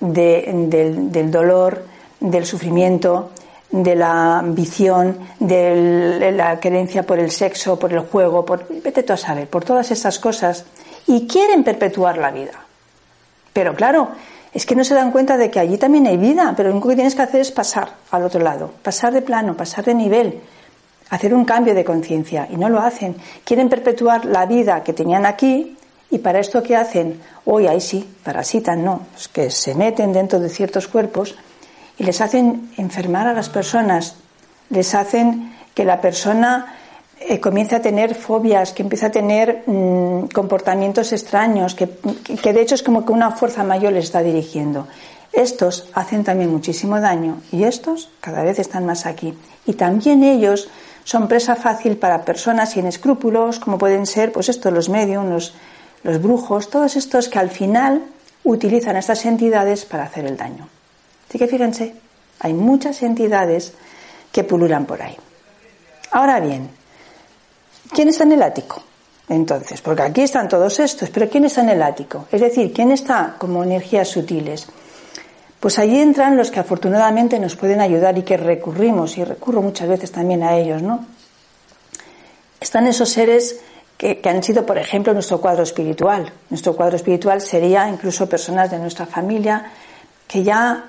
del, 0.00 1.30
dolor, 1.30 1.84
del 2.20 2.46
sufrimiento, 2.46 3.30
de 3.70 3.94
la 3.94 4.38
ambición, 4.38 5.18
de 5.38 6.32
la 6.32 6.58
creencia 6.58 7.02
por 7.04 7.18
el 7.18 7.30
sexo, 7.30 7.78
por 7.78 7.92
el 7.92 8.00
juego, 8.00 8.44
por 8.44 8.66
vete 8.68 9.02
tú 9.02 9.12
a 9.12 9.16
saber, 9.16 9.48
por 9.48 9.64
todas 9.64 9.90
estas 9.90 10.18
cosas, 10.18 10.64
y 11.06 11.26
quieren 11.26 11.64
perpetuar 11.64 12.18
la 12.18 12.30
vida. 12.30 12.64
Pero 13.52 13.74
claro, 13.74 14.08
es 14.52 14.64
que 14.64 14.74
no 14.74 14.84
se 14.84 14.94
dan 14.94 15.10
cuenta 15.10 15.36
de 15.36 15.50
que 15.50 15.60
allí 15.60 15.76
también 15.76 16.06
hay 16.06 16.16
vida, 16.16 16.54
pero 16.56 16.68
lo 16.68 16.74
único 16.74 16.88
que 16.88 16.94
tienes 16.94 17.14
que 17.14 17.22
hacer 17.22 17.40
es 17.40 17.50
pasar 17.50 17.90
al 18.10 18.24
otro 18.24 18.40
lado, 18.40 18.72
pasar 18.82 19.12
de 19.12 19.22
plano, 19.22 19.56
pasar 19.56 19.84
de 19.84 19.94
nivel 19.94 20.40
hacer 21.10 21.34
un 21.34 21.44
cambio 21.44 21.74
de 21.74 21.84
conciencia 21.84 22.48
y 22.50 22.56
no 22.56 22.68
lo 22.68 22.80
hacen. 22.80 23.16
Quieren 23.44 23.68
perpetuar 23.68 24.24
la 24.24 24.46
vida 24.46 24.82
que 24.82 24.92
tenían 24.92 25.26
aquí 25.26 25.76
y 26.10 26.18
para 26.18 26.40
esto 26.40 26.62
¿qué 26.62 26.76
hacen? 26.76 27.20
Hoy 27.44 27.66
ahí 27.66 27.80
sí, 27.80 28.06
parasitan, 28.22 28.84
no, 28.84 29.06
es 29.16 29.28
que 29.28 29.50
se 29.50 29.74
meten 29.74 30.12
dentro 30.12 30.38
de 30.40 30.48
ciertos 30.48 30.88
cuerpos 30.88 31.36
y 31.98 32.04
les 32.04 32.20
hacen 32.20 32.70
enfermar 32.76 33.26
a 33.26 33.32
las 33.32 33.48
personas, 33.48 34.16
les 34.70 34.94
hacen 34.94 35.54
que 35.74 35.84
la 35.84 36.00
persona 36.00 36.74
eh, 37.20 37.40
comience 37.40 37.74
a 37.74 37.82
tener 37.82 38.14
fobias, 38.14 38.72
que 38.72 38.82
empiece 38.82 39.06
a 39.06 39.10
tener 39.10 39.64
mm, 39.66 40.28
comportamientos 40.28 41.12
extraños, 41.12 41.74
que, 41.74 41.88
que 42.42 42.52
de 42.52 42.60
hecho 42.60 42.74
es 42.74 42.82
como 42.82 43.04
que 43.04 43.12
una 43.12 43.32
fuerza 43.32 43.64
mayor 43.64 43.92
les 43.92 44.04
está 44.04 44.22
dirigiendo. 44.22 44.86
Estos 45.32 45.88
hacen 45.94 46.24
también 46.24 46.50
muchísimo 46.50 47.00
daño 47.00 47.40
y 47.52 47.64
estos 47.64 48.10
cada 48.20 48.42
vez 48.42 48.58
están 48.58 48.86
más 48.86 49.06
aquí. 49.06 49.34
Y 49.66 49.74
también 49.74 50.24
ellos 50.24 50.68
son 51.04 51.28
presa 51.28 51.56
fácil 51.56 51.96
para 51.96 52.24
personas 52.24 52.72
sin 52.72 52.86
escrúpulos, 52.86 53.58
como 53.58 53.78
pueden 53.78 54.06
ser 54.06 54.32
pues 54.32 54.48
estos, 54.48 54.72
los 54.72 54.88
medios, 54.88 55.54
los, 56.04 56.22
brujos, 56.22 56.70
todos 56.70 56.96
estos 56.96 57.28
que 57.28 57.38
al 57.38 57.50
final 57.50 58.02
utilizan 58.44 58.96
estas 58.96 59.24
entidades 59.24 59.84
para 59.84 60.04
hacer 60.04 60.26
el 60.26 60.36
daño. 60.36 60.68
Así 61.28 61.38
que 61.38 61.46
fíjense, 61.46 61.94
hay 62.40 62.54
muchas 62.54 63.02
entidades 63.02 63.72
que 64.32 64.44
pululan 64.44 64.86
por 64.86 65.02
ahí. 65.02 65.16
Ahora 66.10 66.40
bien, 66.40 66.70
¿quién 67.92 68.08
está 68.08 68.24
en 68.24 68.32
el 68.32 68.42
ático? 68.42 68.82
Entonces, 69.28 69.82
porque 69.82 70.02
aquí 70.02 70.22
están 70.22 70.48
todos 70.48 70.80
estos, 70.80 71.10
pero 71.10 71.28
¿quién 71.28 71.44
está 71.44 71.60
en 71.60 71.70
el 71.70 71.82
ático? 71.82 72.26
Es 72.32 72.40
decir, 72.40 72.72
¿quién 72.72 72.92
está 72.92 73.34
como 73.38 73.62
energías 73.62 74.08
sutiles? 74.08 74.66
Pues 75.60 75.78
ahí 75.78 75.98
entran 75.98 76.36
los 76.36 76.50
que 76.50 76.60
afortunadamente 76.60 77.38
nos 77.38 77.56
pueden 77.56 77.80
ayudar 77.80 78.16
y 78.16 78.22
que 78.22 78.36
recurrimos, 78.36 79.18
y 79.18 79.24
recurro 79.24 79.60
muchas 79.60 79.88
veces 79.88 80.12
también 80.12 80.42
a 80.42 80.56
ellos, 80.56 80.82
¿no? 80.82 81.04
Están 82.60 82.86
esos 82.86 83.10
seres 83.10 83.60
que, 83.98 84.20
han 84.24 84.42
sido, 84.42 84.64
por 84.64 84.78
ejemplo, 84.78 85.12
nuestro 85.12 85.40
cuadro 85.40 85.64
espiritual. 85.64 86.32
Nuestro 86.48 86.74
cuadro 86.74 86.96
espiritual 86.96 87.40
sería 87.40 87.88
incluso 87.88 88.28
personas 88.28 88.70
de 88.70 88.78
nuestra 88.78 89.06
familia 89.06 89.72
que 90.26 90.42
ya 90.42 90.84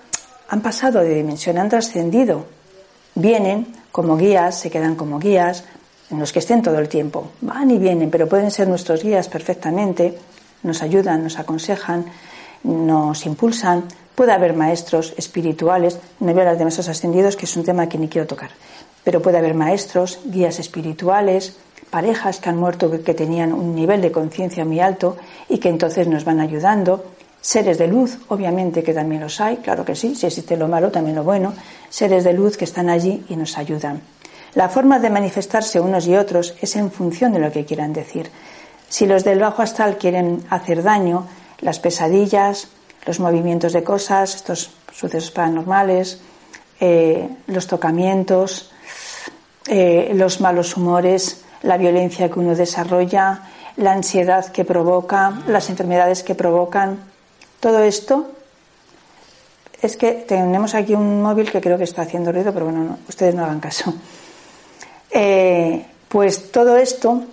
han 0.49 0.61
pasado 0.61 0.99
de 0.99 1.15
dimensión, 1.15 1.57
han 1.57 1.69
trascendido. 1.69 2.45
Vienen 3.15 3.67
como 3.91 4.17
guías, 4.17 4.59
se 4.59 4.69
quedan 4.69 4.95
como 4.95 5.19
guías, 5.19 5.63
en 6.09 6.19
los 6.19 6.31
que 6.33 6.39
estén 6.39 6.61
todo 6.61 6.79
el 6.79 6.89
tiempo. 6.89 7.31
Van 7.41 7.69
y 7.71 7.77
vienen, 7.77 8.09
pero 8.09 8.27
pueden 8.27 8.51
ser 8.51 8.67
nuestros 8.67 9.03
guías 9.03 9.29
perfectamente, 9.29 10.17
nos 10.63 10.81
ayudan, 10.81 11.23
nos 11.23 11.39
aconsejan, 11.39 12.05
nos 12.63 13.25
impulsan, 13.25 13.85
Puede 14.19 14.33
haber 14.33 14.53
maestros 14.53 15.13
espirituales, 15.15 15.97
no 16.19 16.33
voy 16.33 16.41
a 16.41 16.49
hablar 16.49 16.57
de 16.57 16.65
ascendidos, 16.91 17.37
que 17.37 17.45
es 17.45 17.55
un 17.55 17.63
tema 17.63 17.87
que 17.87 17.97
ni 17.97 18.09
quiero 18.09 18.27
tocar, 18.27 18.49
pero 19.01 19.21
puede 19.21 19.37
haber 19.37 19.53
maestros, 19.53 20.19
guías 20.25 20.59
espirituales, 20.59 21.55
parejas 21.89 22.41
que 22.41 22.49
han 22.49 22.57
muerto 22.57 22.91
que 23.01 23.13
tenían 23.13 23.53
un 23.53 23.73
nivel 23.73 24.01
de 24.01 24.11
conciencia 24.11 24.65
muy 24.65 24.81
alto 24.81 25.15
y 25.47 25.59
que 25.59 25.69
entonces 25.69 26.05
nos 26.09 26.25
van 26.25 26.41
ayudando, 26.41 27.05
seres 27.41 27.77
de 27.77 27.87
luz, 27.87 28.17
obviamente 28.27 28.83
que 28.83 28.93
también 28.93 29.21
los 29.21 29.39
hay, 29.39 29.57
claro 29.57 29.85
que 29.85 29.95
sí, 29.95 30.15
si 30.15 30.25
existe 30.25 30.57
lo 30.57 30.67
malo, 30.67 30.91
también 30.91 31.15
lo 31.15 31.23
bueno, 31.23 31.53
seres 31.89 32.23
de 32.23 32.33
luz 32.33 32.57
que 32.57 32.65
están 32.65 32.89
allí 32.89 33.25
y 33.29 33.35
nos 33.35 33.57
ayudan. 33.57 34.01
La 34.55 34.69
forma 34.69 34.99
de 34.99 35.09
manifestarse 35.09 35.79
unos 35.79 36.07
y 36.07 36.15
otros 36.15 36.55
es 36.61 36.75
en 36.75 36.91
función 36.91 37.33
de 37.33 37.39
lo 37.39 37.51
que 37.51 37.65
quieran 37.65 37.93
decir. 37.93 38.31
Si 38.87 39.05
los 39.05 39.23
del 39.23 39.39
bajo 39.39 39.61
astral 39.61 39.97
quieren 39.97 40.43
hacer 40.49 40.81
daño, 40.81 41.27
las 41.59 41.79
pesadillas, 41.79 42.69
los 43.05 43.19
movimientos 43.19 43.73
de 43.73 43.83
cosas, 43.83 44.35
estos 44.35 44.71
sucesos 44.91 45.31
paranormales, 45.31 46.19
eh, 46.79 47.29
los 47.47 47.67
tocamientos, 47.67 48.71
eh, 49.67 50.11
los 50.15 50.41
malos 50.41 50.75
humores, 50.77 51.43
la 51.61 51.77
violencia 51.77 52.29
que 52.29 52.39
uno 52.39 52.55
desarrolla, 52.55 53.43
la 53.77 53.91
ansiedad 53.91 54.47
que 54.47 54.65
provoca, 54.65 55.41
las 55.47 55.69
enfermedades 55.69 56.23
que 56.23 56.35
provocan. 56.35 56.99
Todo 57.59 57.79
esto 57.83 58.31
es 59.81 59.97
que 59.97 60.11
tenemos 60.11 60.75
aquí 60.75 60.93
un 60.93 61.21
móvil 61.21 61.51
que 61.51 61.61
creo 61.61 61.77
que 61.77 61.83
está 61.83 62.03
haciendo 62.03 62.31
ruido, 62.31 62.53
pero 62.53 62.65
bueno, 62.65 62.99
ustedes 63.07 63.35
no 63.35 63.43
hagan 63.43 63.59
caso. 63.59 63.93
Eh, 65.11 65.85
pues 66.07 66.51
todo 66.51 66.77
esto 66.77 67.23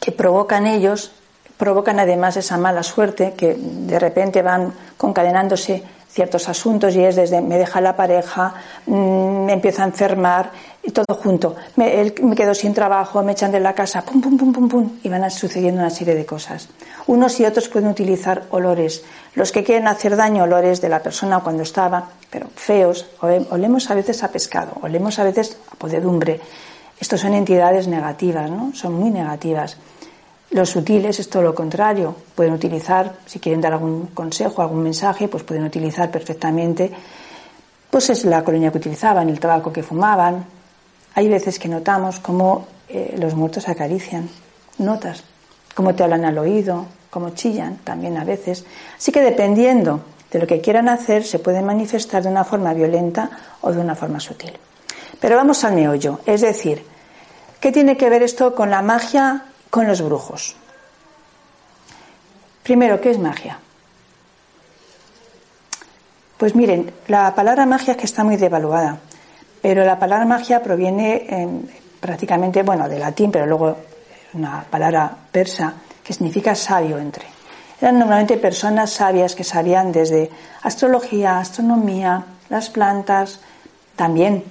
que 0.00 0.12
provocan 0.12 0.66
ellos 0.66 1.12
provocan 1.56 1.98
además 1.98 2.36
esa 2.36 2.58
mala 2.58 2.82
suerte 2.82 3.34
que 3.36 3.56
de 3.58 3.98
repente 3.98 4.42
van 4.42 4.74
concadenándose 4.96 5.82
ciertos 6.08 6.48
asuntos 6.48 6.94
y 6.94 7.04
es 7.04 7.16
desde 7.16 7.40
me 7.40 7.58
deja 7.58 7.80
la 7.80 7.96
pareja, 7.96 8.54
mm, 8.86 9.44
me 9.44 9.52
empieza 9.52 9.82
a 9.82 9.86
enfermar 9.86 10.50
y 10.86 10.92
todo 10.92 11.16
junto. 11.16 11.56
Me, 11.74 12.12
me, 12.22 12.36
quedo 12.36 12.54
sin 12.54 12.72
trabajo, 12.72 13.22
me 13.22 13.32
echan 13.32 13.50
de 13.50 13.58
la 13.58 13.74
casa, 13.74 14.02
pum, 14.02 14.20
pum, 14.20 14.38
pum, 14.38 14.52
pum, 14.52 14.68
pum, 14.68 14.90
y 15.02 15.08
van 15.08 15.28
sucediendo 15.30 15.80
una 15.80 15.90
serie 15.90 16.14
de 16.14 16.24
cosas. 16.24 16.68
Unos 17.08 17.38
y 17.40 17.44
otros 17.44 17.68
pueden 17.68 17.90
utilizar 17.90 18.44
olores. 18.50 19.02
Los 19.34 19.50
que 19.50 19.64
quieren 19.64 19.88
hacer 19.88 20.16
daño, 20.16 20.44
olores 20.44 20.80
de 20.80 20.88
la 20.88 21.02
persona 21.02 21.40
cuando 21.40 21.64
estaba, 21.64 22.08
pero 22.30 22.46
feos, 22.54 23.06
olemos 23.20 23.90
a 23.90 23.94
veces 23.94 24.22
a 24.22 24.30
pescado, 24.30 24.74
olemos 24.80 25.18
a 25.18 25.24
veces 25.24 25.58
a 25.72 25.74
podedumbre. 25.74 26.40
Estos 27.00 27.20
son 27.20 27.34
entidades 27.34 27.88
negativas, 27.88 28.48
¿no? 28.48 28.72
Son 28.72 28.94
muy 28.94 29.10
negativas. 29.10 29.76
Los 30.50 30.70
sutiles 30.70 31.18
es 31.18 31.28
todo 31.28 31.42
lo 31.42 31.54
contrario. 31.54 32.14
Pueden 32.34 32.54
utilizar, 32.54 33.16
si 33.26 33.40
quieren 33.40 33.60
dar 33.60 33.72
algún 33.72 34.06
consejo, 34.14 34.62
algún 34.62 34.84
mensaje, 34.84 35.26
pues 35.26 35.42
pueden 35.42 35.64
utilizar 35.64 36.10
perfectamente. 36.12 36.92
Pues 37.90 38.08
es 38.10 38.24
la 38.24 38.44
colonia 38.44 38.70
que 38.70 38.78
utilizaban, 38.78 39.28
el 39.28 39.40
tabaco 39.40 39.72
que 39.72 39.82
fumaban. 39.82 40.55
Hay 41.16 41.28
veces 41.28 41.58
que 41.58 41.68
notamos 41.68 42.20
cómo 42.20 42.68
eh, 42.88 43.16
los 43.18 43.34
muertos 43.34 43.68
acarician. 43.68 44.30
Notas 44.78 45.24
cómo 45.74 45.94
te 45.94 46.04
hablan 46.04 46.24
al 46.24 46.38
oído, 46.38 46.86
cómo 47.10 47.30
chillan 47.30 47.78
también 47.78 48.16
a 48.16 48.24
veces. 48.24 48.64
Así 48.96 49.10
que 49.10 49.20
dependiendo 49.20 50.00
de 50.30 50.38
lo 50.38 50.46
que 50.46 50.60
quieran 50.60 50.88
hacer, 50.88 51.24
se 51.24 51.40
pueden 51.40 51.66
manifestar 51.66 52.22
de 52.22 52.28
una 52.28 52.44
forma 52.44 52.72
violenta 52.72 53.30
o 53.60 53.72
de 53.72 53.80
una 53.80 53.94
forma 53.94 54.20
sutil. 54.20 54.52
Pero 55.20 55.36
vamos 55.36 55.64
al 55.64 55.74
meollo, 55.74 56.20
es 56.24 56.40
decir, 56.40 56.82
¿qué 57.60 57.72
tiene 57.72 57.96
que 57.96 58.08
ver 58.08 58.22
esto 58.22 58.54
con 58.54 58.70
la 58.70 58.80
magia 58.80 59.42
con 59.76 59.86
los 59.86 60.00
brujos. 60.00 60.56
Primero, 62.62 63.00
¿qué 63.00 63.10
es 63.10 63.18
magia? 63.18 63.58
Pues 66.38 66.54
miren, 66.54 66.92
la 67.08 67.34
palabra 67.34 67.66
magia 67.66 67.92
es 67.92 67.98
que 67.98 68.06
está 68.06 68.24
muy 68.24 68.36
devaluada, 68.36 69.00
pero 69.66 69.84
la 69.84 69.98
palabra 69.98 70.24
magia 70.24 70.62
proviene 70.62 71.26
prácticamente, 71.98 72.62
bueno, 72.62 72.88
de 72.88 73.00
latín, 73.00 73.32
pero 73.32 73.46
luego 73.46 73.76
una 74.34 74.62
palabra 74.62 75.10
persa 75.32 75.74
que 76.04 76.12
significa 76.12 76.54
sabio 76.54 76.98
entre. 76.98 77.24
Eran 77.80 77.98
normalmente 77.98 78.36
personas 78.36 78.92
sabias 78.92 79.34
que 79.34 79.42
sabían 79.42 79.90
desde 79.90 80.30
astrología, 80.62 81.40
astronomía, 81.40 82.26
las 82.48 82.70
plantas, 82.70 83.40
también 83.96 84.44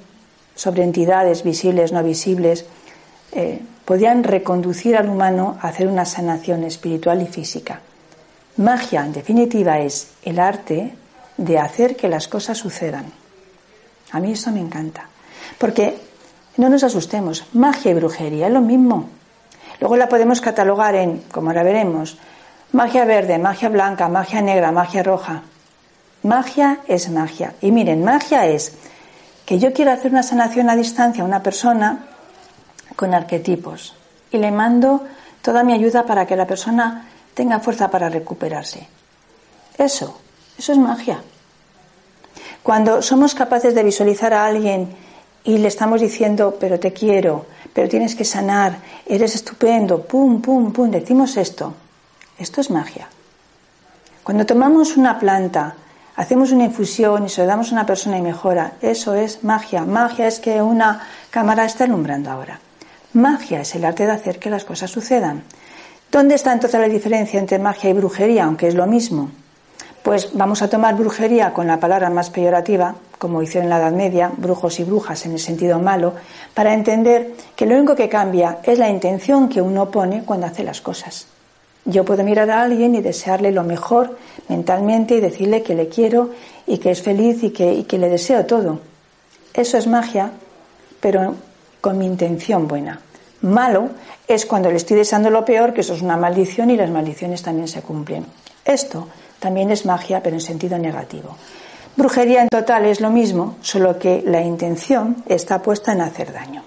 sobre 0.54 0.84
entidades 0.84 1.44
visibles, 1.44 1.94
no 1.94 2.04
visibles, 2.04 2.66
eh, 3.32 3.62
podían 3.86 4.22
reconducir 4.22 4.98
al 4.98 5.08
humano 5.08 5.58
a 5.62 5.70
hacer 5.70 5.88
una 5.88 6.04
sanación 6.04 6.66
espiritual 6.66 7.22
y 7.22 7.28
física. 7.28 7.80
Magia, 8.58 9.06
en 9.06 9.14
definitiva, 9.14 9.80
es 9.80 10.10
el 10.24 10.40
arte 10.40 10.94
de 11.38 11.58
hacer 11.58 11.96
que 11.96 12.10
las 12.10 12.28
cosas 12.28 12.58
sucedan. 12.58 13.14
A 14.16 14.22
mí 14.22 14.32
eso 14.32 14.50
me 14.50 14.62
encanta. 14.62 15.10
Porque 15.58 16.00
no 16.56 16.70
nos 16.70 16.86
asustemos, 16.86 17.44
magia 17.52 17.92
y 17.92 17.96
brujería 17.96 18.48
es 18.48 18.54
lo 18.54 18.62
mismo. 18.62 19.10
Luego 19.82 19.98
la 19.98 20.08
podemos 20.08 20.40
catalogar 20.40 20.96
en, 20.96 21.24
como 21.30 21.50
ahora 21.50 21.64
veremos, 21.64 22.18
magia 22.72 23.04
verde, 23.04 23.38
magia 23.38 23.68
blanca, 23.68 24.08
magia 24.08 24.42
negra, 24.42 24.72
magia 24.72 25.04
roja. 25.04 25.42
Magia 26.24 26.80
es 26.88 27.10
magia. 27.10 27.56
Y 27.60 27.74
miren, 27.74 28.06
magia 28.06 28.46
es 28.46 28.72
que 29.46 29.60
yo 29.60 29.74
quiero 29.74 29.92
hacer 29.92 30.12
una 30.12 30.24
sanación 30.24 30.70
a 30.70 30.78
distancia 30.78 31.22
a 31.22 31.28
una 31.28 31.44
persona 31.44 32.06
con 32.96 33.14
arquetipos 33.14 33.96
y 34.32 34.38
le 34.38 34.50
mando 34.50 35.04
toda 35.42 35.62
mi 35.66 35.74
ayuda 35.74 36.06
para 36.06 36.26
que 36.26 36.38
la 36.38 36.48
persona 36.48 37.10
tenga 37.34 37.60
fuerza 37.60 37.92
para 37.92 38.08
recuperarse. 38.08 38.88
Eso, 39.78 40.18
eso 40.58 40.72
es 40.72 40.78
magia. 40.78 41.22
Cuando 42.66 43.04
somos 43.04 43.36
capaces 43.36 43.76
de 43.76 43.84
visualizar 43.84 44.34
a 44.34 44.44
alguien 44.44 44.90
y 45.44 45.60
le 45.60 45.68
estamos 45.68 46.02
diciendo, 46.02 46.58
pero 46.60 46.80
te 46.80 46.94
quiero, 46.94 47.46
pero 47.72 47.88
tienes 47.88 48.16
que 48.16 48.26
sanar, 48.26 48.80
eres 49.06 49.36
estupendo, 49.36 50.02
pum, 50.02 50.42
pum, 50.42 50.74
pum, 50.74 50.90
decimos 50.90 51.38
esto. 51.38 51.76
Esto 52.40 52.62
es 52.62 52.72
magia. 52.72 53.08
Cuando 54.24 54.48
tomamos 54.48 54.98
una 54.98 55.20
planta, 55.20 55.76
hacemos 56.16 56.52
una 56.52 56.64
infusión 56.64 57.28
y 57.28 57.30
se 57.30 57.42
lo 57.42 57.48
damos 57.48 57.70
a 57.70 57.74
una 57.74 57.86
persona 57.86 58.18
y 58.18 58.24
mejora, 58.24 58.74
eso 58.82 59.14
es 59.14 59.44
magia. 59.44 59.86
Magia 59.86 60.26
es 60.26 60.40
que 60.40 60.60
una 60.60 61.08
cámara 61.30 61.66
está 61.66 61.84
alumbrando 61.84 62.32
ahora. 62.32 62.60
Magia 63.14 63.62
es 63.62 63.76
el 63.76 63.86
arte 63.86 64.08
de 64.08 64.14
hacer 64.14 64.40
que 64.40 64.50
las 64.50 64.66
cosas 64.66 64.90
sucedan. 64.90 65.44
¿Dónde 66.12 66.34
está 66.34 66.52
entonces 66.52 66.82
la 66.82 66.90
diferencia 66.90 67.40
entre 67.40 67.60
magia 67.60 67.92
y 67.92 67.94
brujería, 67.94 68.46
aunque 68.46 68.68
es 68.68 68.74
lo 68.74 68.88
mismo? 68.88 69.30
Pues 70.06 70.30
vamos 70.34 70.62
a 70.62 70.70
tomar 70.70 70.96
brujería 70.96 71.52
con 71.52 71.66
la 71.66 71.80
palabra 71.80 72.12
más 72.12 72.30
peyorativa, 72.30 72.94
como 73.18 73.42
hicieron 73.42 73.64
en 73.64 73.70
la 73.72 73.80
Edad 73.80 73.92
Media, 73.92 74.32
brujos 74.38 74.80
y 74.80 74.84
brujas 74.84 75.26
en 75.26 75.32
el 75.32 75.40
sentido 75.40 75.80
malo, 75.80 76.14
para 76.54 76.76
entender 76.76 77.32
que 77.56 77.66
lo 77.66 77.76
único 77.76 77.96
que 77.96 78.08
cambia 78.08 78.60
es 78.62 78.78
la 78.78 78.88
intención 78.88 79.50
que 79.50 79.64
uno 79.64 79.90
pone 79.90 80.24
cuando 80.24 80.46
hace 80.46 80.64
las 80.64 80.80
cosas. 80.80 81.26
Yo 81.86 82.06
puedo 82.06 82.24
mirar 82.24 82.52
a 82.52 82.62
alguien 82.62 82.94
y 82.94 83.02
desearle 83.02 83.52
lo 83.52 83.64
mejor 83.64 84.16
mentalmente 84.48 85.16
y 85.16 85.22
decirle 85.22 85.64
que 85.64 85.74
le 85.74 85.90
quiero 85.90 86.30
y 86.68 86.78
que 86.78 86.92
es 86.92 87.02
feliz 87.02 87.42
y 87.42 87.50
que, 87.50 87.74
y 87.74 87.86
que 87.86 87.98
le 87.98 88.08
deseo 88.08 88.46
todo. 88.46 88.82
Eso 89.56 89.80
es 89.80 89.88
magia, 89.88 90.30
pero 91.00 91.34
con 91.82 91.98
mi 91.98 92.06
intención 92.06 92.68
buena. 92.68 93.02
Malo 93.42 93.90
es 94.28 94.46
cuando 94.46 94.70
le 94.70 94.78
estoy 94.78 94.98
deseando 94.98 95.32
lo 95.32 95.44
peor, 95.44 95.74
que 95.74 95.82
eso 95.82 95.96
es 95.96 96.04
una 96.04 96.16
maldición 96.16 96.70
y 96.70 96.78
las 96.78 96.92
maldiciones 96.92 97.42
también 97.42 97.68
se 97.68 97.82
cumplen. 97.82 98.28
Esto 98.64 99.08
también 99.46 99.70
es 99.70 99.86
magia, 99.86 100.24
pero 100.24 100.36
en 100.36 100.42
sentido 100.42 100.76
negativo. 100.80 101.38
Brujería 101.96 102.42
en 102.42 102.50
total 102.50 102.86
es 102.86 103.00
lo 103.00 103.12
mismo, 103.12 103.58
solo 103.62 104.00
que 104.00 104.24
la 104.26 104.42
intención 104.42 105.18
está 105.28 105.62
puesta 105.62 105.92
en 105.92 106.02
hacer 106.02 106.34
daño. 106.34 106.64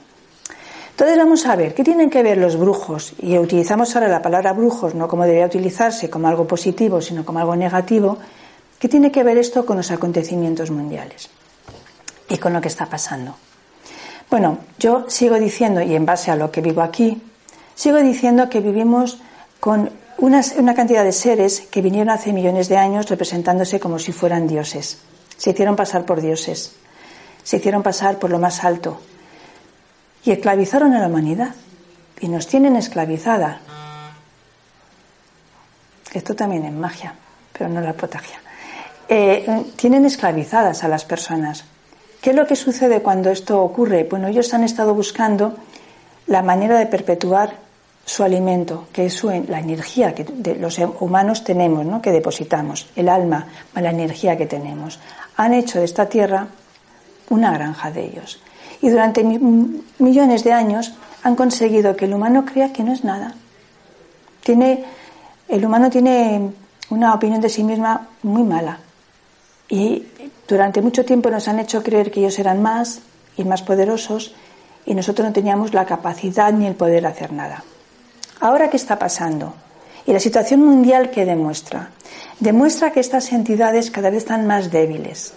Entonces 0.91 1.19
vamos 1.19 1.45
a 1.47 1.57
ver, 1.57 1.75
¿qué 1.75 1.83
tienen 1.83 2.09
que 2.09 2.23
ver 2.23 2.39
los 2.39 2.57
brujos? 2.57 3.15
Y 3.19 3.37
utilizamos 3.37 3.97
ahora 3.97 4.07
la 4.07 4.23
palabra 4.23 4.53
brujos 4.53 4.95
no 4.95 5.09
como 5.09 5.25
debería 5.25 5.47
utilizarse, 5.47 6.09
como 6.09 6.29
algo 6.29 6.47
positivo, 6.47 7.01
sino 7.01 7.25
como 7.25 7.41
algo 7.41 7.57
negativo. 7.57 8.17
¿Qué 8.79 8.89
tiene 8.89 9.11
que 9.11 9.25
ver 9.25 9.39
esto 9.39 9.67
con 9.67 9.79
los 9.79 9.91
acontecimientos 9.91 10.71
mundiales? 10.71 11.31
Y 12.29 12.39
con 12.39 12.53
lo 12.53 12.61
que 12.61 12.69
está 12.69 12.87
pasando. 12.87 13.35
Bueno, 14.31 14.59
yo 14.79 15.05
sigo 15.09 15.35
diciendo, 15.41 15.83
y 15.83 15.97
en 15.97 16.07
base 16.07 16.31
a 16.31 16.37
lo 16.37 16.53
que 16.53 16.61
vivo 16.61 16.83
aquí, 16.83 17.21
sigo 17.75 17.99
diciendo 17.99 18.49
que 18.49 18.61
vivimos 18.61 19.19
con 19.59 19.91
una, 20.19 20.75
cantidad 20.75 21.05
de 21.05 21.13
seres 21.13 21.63
que 21.71 21.83
vinieron 21.83 22.11
hace 22.11 22.33
millones 22.33 22.69
de 22.69 22.77
años 22.77 23.09
representándose 23.09 23.81
como 23.81 23.99
si 23.99 24.13
fueran 24.13 24.47
dioses. 24.47 24.99
Se 25.37 25.51
hicieron 25.51 25.77
pasar 25.77 26.05
por 26.05 26.21
dioses, 26.21 26.75
se 27.43 27.57
hicieron 27.57 27.83
pasar 27.83 28.19
por 28.19 28.31
lo 28.31 28.39
más 28.39 28.65
alto 28.65 29.01
y 30.25 30.33
esclavizaron 30.33 30.93
a 30.95 31.01
la 31.01 31.07
humanidad 31.07 31.55
y 32.21 32.29
nos 32.29 32.47
tienen 32.47 32.77
esclavizada. 32.77 33.61
Esto 36.13 36.35
también 36.35 36.65
es 36.65 36.73
magia, 36.73 37.15
pero 37.53 37.71
no 37.71 37.81
la 37.81 37.93
potagia. 37.93 38.41
Eh, 39.09 39.73
tienen 39.77 40.05
esclavizadas 40.05 40.85
a 40.85 40.89
las 40.89 41.05
personas 41.05 41.65
¿Qué 42.21 42.31
es 42.31 42.37
lo 42.37 42.47
que 42.47 42.57
sucede 42.57 43.01
cuando 43.01 43.31
esto 43.31 43.63
ocurre? 43.63 44.05
Bueno, 44.05 44.27
ellos 44.27 44.53
han 44.53 44.65
estado 44.65 44.93
buscando 44.95 45.57
la 46.27 46.43
manera 46.43 46.79
de 46.79 46.87
perpetuar 46.87 47.55
su 48.09 48.23
alimento, 48.23 48.87
que 48.91 49.05
es 49.05 49.23
la 49.23 49.61
energía 49.61 50.15
que 50.15 50.25
los 50.59 50.79
humanos 50.99 51.45
tenemos, 51.45 51.85
¿no? 51.85 52.01
que 52.01 52.11
depositamos, 52.11 52.89
el 52.97 53.07
alma, 53.07 53.47
la 53.75 53.91
energía 53.91 54.35
que 54.35 54.47
tenemos. 54.47 54.99
Han 55.37 55.53
hecho 55.53 55.79
de 55.79 55.85
esta 55.85 56.07
tierra 56.07 56.49
una 57.29 57.53
granja 57.53 57.91
de 57.91 58.07
ellos. 58.07 58.41
Y 58.81 58.89
durante 58.89 59.23
millones 59.23 60.43
de 60.43 60.53
años 60.55 60.95
han 61.23 61.37
conseguido 61.37 61.97
que 61.97 62.07
el 62.07 62.15
humano 62.15 62.47
crea 62.47 62.73
que 62.73 62.83
no 62.83 62.95
es 62.95 63.05
nada. 63.05 63.35
Tiene, 64.43 64.85
el 65.47 65.67
humano 65.67 65.91
tiene 65.91 66.51
una 66.89 67.13
opinión 67.13 67.43
de 67.43 67.51
sí 67.51 67.63
misma 67.63 68.09
muy 68.23 68.43
mala. 68.43 68.79
Y 69.69 70.03
durante 70.49 70.81
mucho 70.81 71.05
tiempo 71.05 71.29
nos 71.29 71.47
han 71.47 71.59
hecho 71.59 71.83
creer 71.83 72.11
que 72.11 72.21
ellos 72.21 72.39
eran 72.39 72.63
más 72.63 73.01
y 73.37 73.45
más 73.45 73.61
poderosos 73.61 74.35
y 74.87 74.95
nosotros 74.95 75.29
no 75.29 75.35
teníamos 75.35 75.75
la 75.75 75.85
capacidad 75.85 76.51
ni 76.55 76.67
el 76.67 76.75
poder 76.75 77.03
de 77.03 77.09
hacer 77.09 77.35
nada. 77.35 77.63
Ahora, 78.41 78.71
¿qué 78.71 78.77
está 78.77 78.99
pasando? 78.99 79.55
Y 80.07 80.13
la 80.13 80.21
situación 80.21 80.65
mundial 80.65 81.11
que 81.11 81.27
demuestra? 81.27 81.91
Demuestra 82.41 82.93
que 82.93 83.01
estas 83.01 83.33
entidades 83.33 83.91
cada 83.91 84.11
vez 84.11 84.19
están 84.19 84.47
más 84.47 84.71
débiles, 84.71 85.35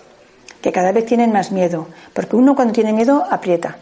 que 0.61 0.71
cada 0.71 0.91
vez 0.91 1.05
tienen 1.05 1.31
más 1.31 1.51
miedo, 1.51 1.87
porque 2.13 2.35
uno 2.35 2.55
cuando 2.55 2.73
tiene 2.73 2.93
miedo 2.93 3.25
aprieta, 3.29 3.77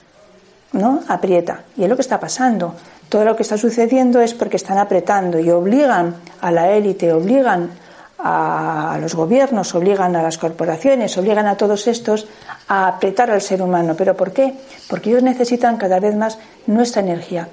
¿no? 0.71 1.01
Aprieta. 1.07 1.63
Y 1.75 1.83
es 1.83 1.89
lo 1.89 1.95
que 1.95 2.01
está 2.01 2.19
pasando. 2.19 2.75
Todo 3.09 3.25
lo 3.25 3.35
que 3.35 3.43
está 3.43 3.57
sucediendo 3.57 4.21
es 4.21 4.33
porque 4.33 4.55
están 4.55 4.77
apretando 4.77 5.39
y 5.39 5.49
obligan 5.49 6.15
a 6.41 6.51
la 6.51 6.71
élite, 6.71 7.11
obligan 7.11 7.71
a, 8.19 8.97
los 9.01 9.15
gobiernos, 9.15 9.73
obligan 9.75 10.15
a 10.15 10.23
las 10.23 10.37
corporaciones, 10.37 11.17
obligan 11.17 11.47
a 11.47 11.57
todos 11.57 11.87
estos 11.87 12.27
a 12.67 12.87
apretar 12.87 13.31
al 13.31 13.41
ser 13.41 13.61
humano. 13.61 13.95
¿Pero 13.97 14.15
por 14.15 14.31
qué? 14.31 14.53
Porque 14.87 15.09
ellos 15.09 15.23
necesitan 15.23 15.77
cada 15.77 15.99
vez 15.99 16.15
más 16.15 16.37
nuestra 16.67 17.01
energía. 17.01 17.49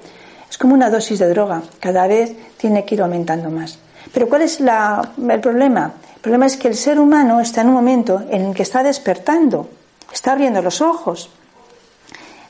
Es 0.49 0.57
como 0.57 0.73
una 0.73 0.89
dosis 0.89 1.19
de 1.19 1.29
droga, 1.29 1.61
cada 1.79 2.07
vez 2.07 2.35
tiene 2.57 2.85
que 2.85 2.95
ir 2.95 3.01
aumentando 3.01 3.49
más. 3.49 3.79
Pero 4.13 4.29
¿cuál 4.29 4.43
es 4.43 4.59
el 4.59 5.39
problema? 5.41 5.93
El 6.15 6.21
problema 6.21 6.45
es 6.45 6.57
que 6.57 6.67
el 6.67 6.75
ser 6.75 6.99
humano 6.99 7.39
está 7.39 7.61
en 7.61 7.67
un 7.67 7.73
momento 7.73 8.23
en 8.29 8.47
el 8.47 8.55
que 8.55 8.63
está 8.63 8.83
despertando, 8.83 9.69
está 10.11 10.31
abriendo 10.31 10.61
los 10.61 10.81
ojos. 10.81 11.29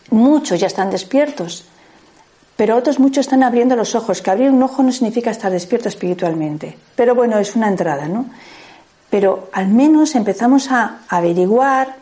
Muchos 0.10 0.60
ya 0.60 0.67
están 0.67 0.89
despiertos, 0.89 1.65
pero 2.55 2.75
otros 2.75 2.99
muchos 2.99 3.25
están 3.25 3.43
abriendo 3.43 3.75
los 3.75 3.93
ojos, 3.93 4.21
que 4.21 4.31
abrir 4.31 4.49
un 4.49 4.63
ojo 4.63 4.81
no 4.81 4.91
significa 4.91 5.31
estar 5.31 5.51
despierto 5.51 5.89
espiritualmente. 5.89 6.77
Pero 6.95 7.13
bueno, 7.13 7.38
es 7.38 7.55
una 7.55 7.67
entrada, 7.67 8.07
¿no? 8.07 8.25
Pero 9.10 9.49
al 9.53 9.67
menos 9.67 10.15
empezamos 10.15 10.71
a 10.71 10.99
averiguar, 11.07 11.95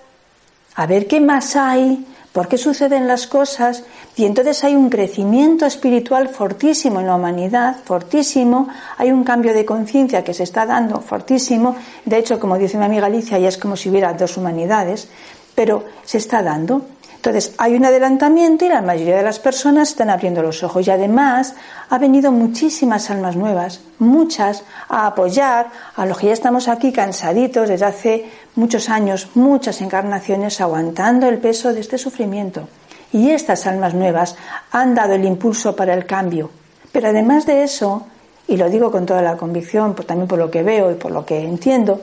a 0.75 0.85
ver 0.85 1.07
qué 1.07 1.19
más 1.19 1.55
hay, 1.55 2.05
por 2.35 2.49
qué 2.49 2.57
suceden 2.57 3.07
las 3.07 3.27
cosas, 3.27 3.83
y 4.17 4.25
entonces 4.25 4.61
hay 4.65 4.75
un 4.75 4.89
crecimiento 4.89 5.65
espiritual 5.65 6.27
fortísimo 6.27 6.99
en 6.99 7.07
la 7.07 7.15
humanidad, 7.15 7.77
fortísimo, 7.85 8.67
hay 8.97 9.09
un 9.13 9.23
cambio 9.23 9.53
de 9.53 9.63
conciencia 9.63 10.21
que 10.21 10.33
se 10.33 10.43
está 10.43 10.65
dando 10.65 10.99
fortísimo, 10.99 11.77
de 12.03 12.17
hecho, 12.17 12.37
como 12.37 12.57
dice 12.57 12.77
mi 12.77 12.83
amiga 12.83 13.05
Alicia, 13.05 13.39
ya 13.39 13.47
es 13.47 13.57
como 13.57 13.77
si 13.77 13.89
hubiera 13.89 14.11
dos 14.11 14.35
humanidades, 14.35 15.07
pero 15.55 15.85
se 16.03 16.17
está 16.17 16.43
dando. 16.43 16.81
Entonces, 17.25 17.55
hay 17.57 17.73
un 17.73 17.83
adelantamiento 17.83 18.65
y 18.65 18.69
la 18.69 18.83
mayoría 18.83 19.17
de 19.17 19.23
las 19.23 19.39
personas 19.39 19.89
están 19.89 20.11
abriendo 20.11 20.43
los 20.43 20.61
ojos. 20.61 20.85
Y 20.85 20.91
además, 20.91 21.55
ha 21.89 21.97
venido 21.97 22.31
muchísimas 22.31 23.09
almas 23.09 23.35
nuevas, 23.35 23.81
muchas, 23.97 24.63
a 24.89 25.07
apoyar 25.07 25.71
a 25.95 26.05
los 26.05 26.19
que 26.19 26.27
ya 26.27 26.33
estamos 26.33 26.67
aquí 26.67 26.91
cansaditos 26.91 27.67
desde 27.67 27.85
hace 27.85 28.25
muchos 28.53 28.89
años, 28.89 29.29
muchas 29.33 29.81
encarnaciones, 29.81 30.61
aguantando 30.61 31.27
el 31.27 31.39
peso 31.39 31.73
de 31.73 31.79
este 31.79 31.97
sufrimiento. 31.97 32.67
Y 33.11 33.31
estas 33.31 33.65
almas 33.65 33.95
nuevas 33.95 34.35
han 34.71 34.93
dado 34.93 35.15
el 35.15 35.25
impulso 35.25 35.75
para 35.75 35.95
el 35.95 36.05
cambio. 36.05 36.51
Pero 36.91 37.07
además 37.07 37.47
de 37.47 37.63
eso, 37.63 38.05
y 38.47 38.55
lo 38.55 38.69
digo 38.69 38.91
con 38.91 39.07
toda 39.07 39.23
la 39.23 39.35
convicción, 39.35 39.95
también 39.95 40.27
por 40.27 40.37
lo 40.37 40.51
que 40.51 40.61
veo 40.61 40.91
y 40.91 40.93
por 40.93 41.09
lo 41.09 41.25
que 41.25 41.39
entiendo, 41.39 42.01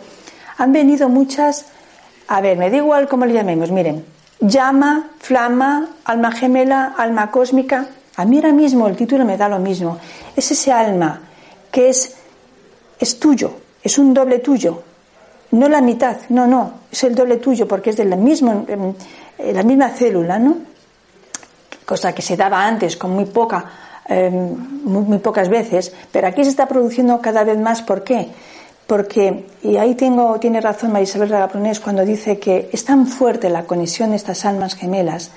han 0.59 0.73
venido 0.73 1.09
muchas, 1.09 1.67
a 2.27 2.41
ver, 2.41 2.59
me 2.59 2.71
da 2.71 2.79
igual 2.79 3.07
cómo 3.07 3.25
le 3.25 3.35
llamemos, 3.35 3.71
miren, 3.71 4.05
llama, 4.43 5.11
flama, 5.19 5.89
alma 6.05 6.33
gemela, 6.33 6.95
alma 6.97 7.31
cósmica. 7.31 7.87
A 8.17 8.25
mí 8.25 8.37
ahora 8.37 8.53
mismo 8.53 8.87
el 8.89 8.97
título 8.97 9.25
me 9.25 9.37
da 9.37 9.49
lo 9.49 9.59
mismo. 9.59 9.99
Es 10.37 10.51
ese 10.51 10.73
alma 10.73 11.21
que 11.71 11.89
es, 11.89 12.15
es 12.99 13.19
tuyo, 13.19 13.53
es 13.83 13.97
un 13.99 14.13
doble 14.13 14.41
tuyo. 14.41 14.83
No 15.53 15.69
la 15.69 15.81
mitad, 15.81 16.17
no, 16.31 16.47
no, 16.47 16.73
es 16.91 17.05
el 17.05 17.15
doble 17.15 17.37
tuyo 17.37 17.69
porque 17.69 17.91
es 17.91 17.97
de 17.97 18.05
la 18.05 18.17
misma, 18.17 18.65
em, 18.69 18.95
la 19.53 19.63
misma 19.63 19.91
célula, 19.91 20.39
¿no? 20.39 20.57
Cosa 21.85 22.15
que 22.15 22.23
se 22.23 22.37
daba 22.37 22.65
antes 22.67 22.97
con 22.97 23.11
muy 23.13 23.27
poca, 23.27 23.65
em, 24.09 24.55
muy, 24.85 25.03
muy 25.03 25.19
pocas 25.19 25.49
veces, 25.49 25.93
pero 26.11 26.27
aquí 26.27 26.43
se 26.43 26.51
está 26.51 26.67
produciendo 26.67 27.21
cada 27.21 27.45
vez 27.45 27.59
más. 27.59 27.83
¿Por 27.83 28.03
qué? 28.03 28.29
Porque, 28.87 29.47
y 29.63 29.77
ahí 29.77 29.95
tengo, 29.95 30.39
tiene 30.39 30.61
razón 30.61 30.93
Marisabel 30.93 31.31
Ragapronés 31.31 31.81
cuando 31.81 32.05
dice 32.05 32.39
que 32.39 32.69
es 32.73 32.85
tan 32.85 33.07
fuerte 33.07 33.49
la 33.49 33.65
conexión 33.65 34.11
de 34.11 34.17
estas 34.17 34.45
almas 34.45 34.75
gemelas, 34.75 35.31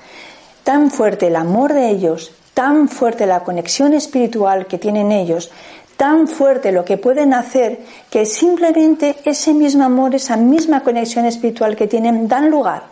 tan 0.64 0.90
fuerte 0.90 1.28
el 1.28 1.36
amor 1.36 1.72
de 1.72 1.88
ellos, 1.88 2.32
tan 2.54 2.88
fuerte 2.88 3.26
la 3.26 3.44
conexión 3.44 3.94
espiritual 3.94 4.66
que 4.66 4.78
tienen 4.78 5.12
ellos, 5.12 5.50
tan 5.96 6.28
fuerte 6.28 6.72
lo 6.72 6.84
que 6.84 6.98
pueden 6.98 7.32
hacer, 7.32 7.80
que 8.10 8.26
simplemente 8.26 9.16
ese 9.24 9.54
mismo 9.54 9.84
amor, 9.84 10.14
esa 10.14 10.36
misma 10.36 10.82
conexión 10.82 11.24
espiritual 11.24 11.76
que 11.76 11.86
tienen, 11.86 12.28
dan 12.28 12.50
lugar 12.50 12.84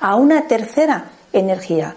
a 0.00 0.16
una 0.16 0.46
tercera 0.46 1.10
energía. 1.32 1.94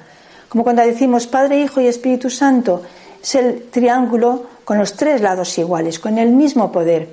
Como 0.48 0.64
cuando 0.64 0.84
decimos 0.84 1.28
Padre, 1.28 1.62
Hijo 1.62 1.82
y 1.82 1.88
Espíritu 1.88 2.30
Santo, 2.30 2.84
es 3.22 3.36
el 3.36 3.64
triángulo 3.72 4.44
con 4.64 4.78
los 4.78 4.94
tres 4.94 5.22
lados 5.22 5.58
iguales, 5.58 6.00
con 6.00 6.18
el 6.18 6.30
mismo 6.32 6.72
poder. 6.72 7.10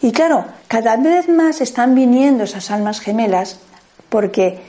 Y 0.00 0.12
claro, 0.12 0.44
cada 0.68 0.96
vez 0.96 1.28
más 1.28 1.60
están 1.60 1.94
viniendo 1.94 2.44
esas 2.44 2.70
almas 2.70 3.00
gemelas 3.00 3.58
porque, 4.08 4.60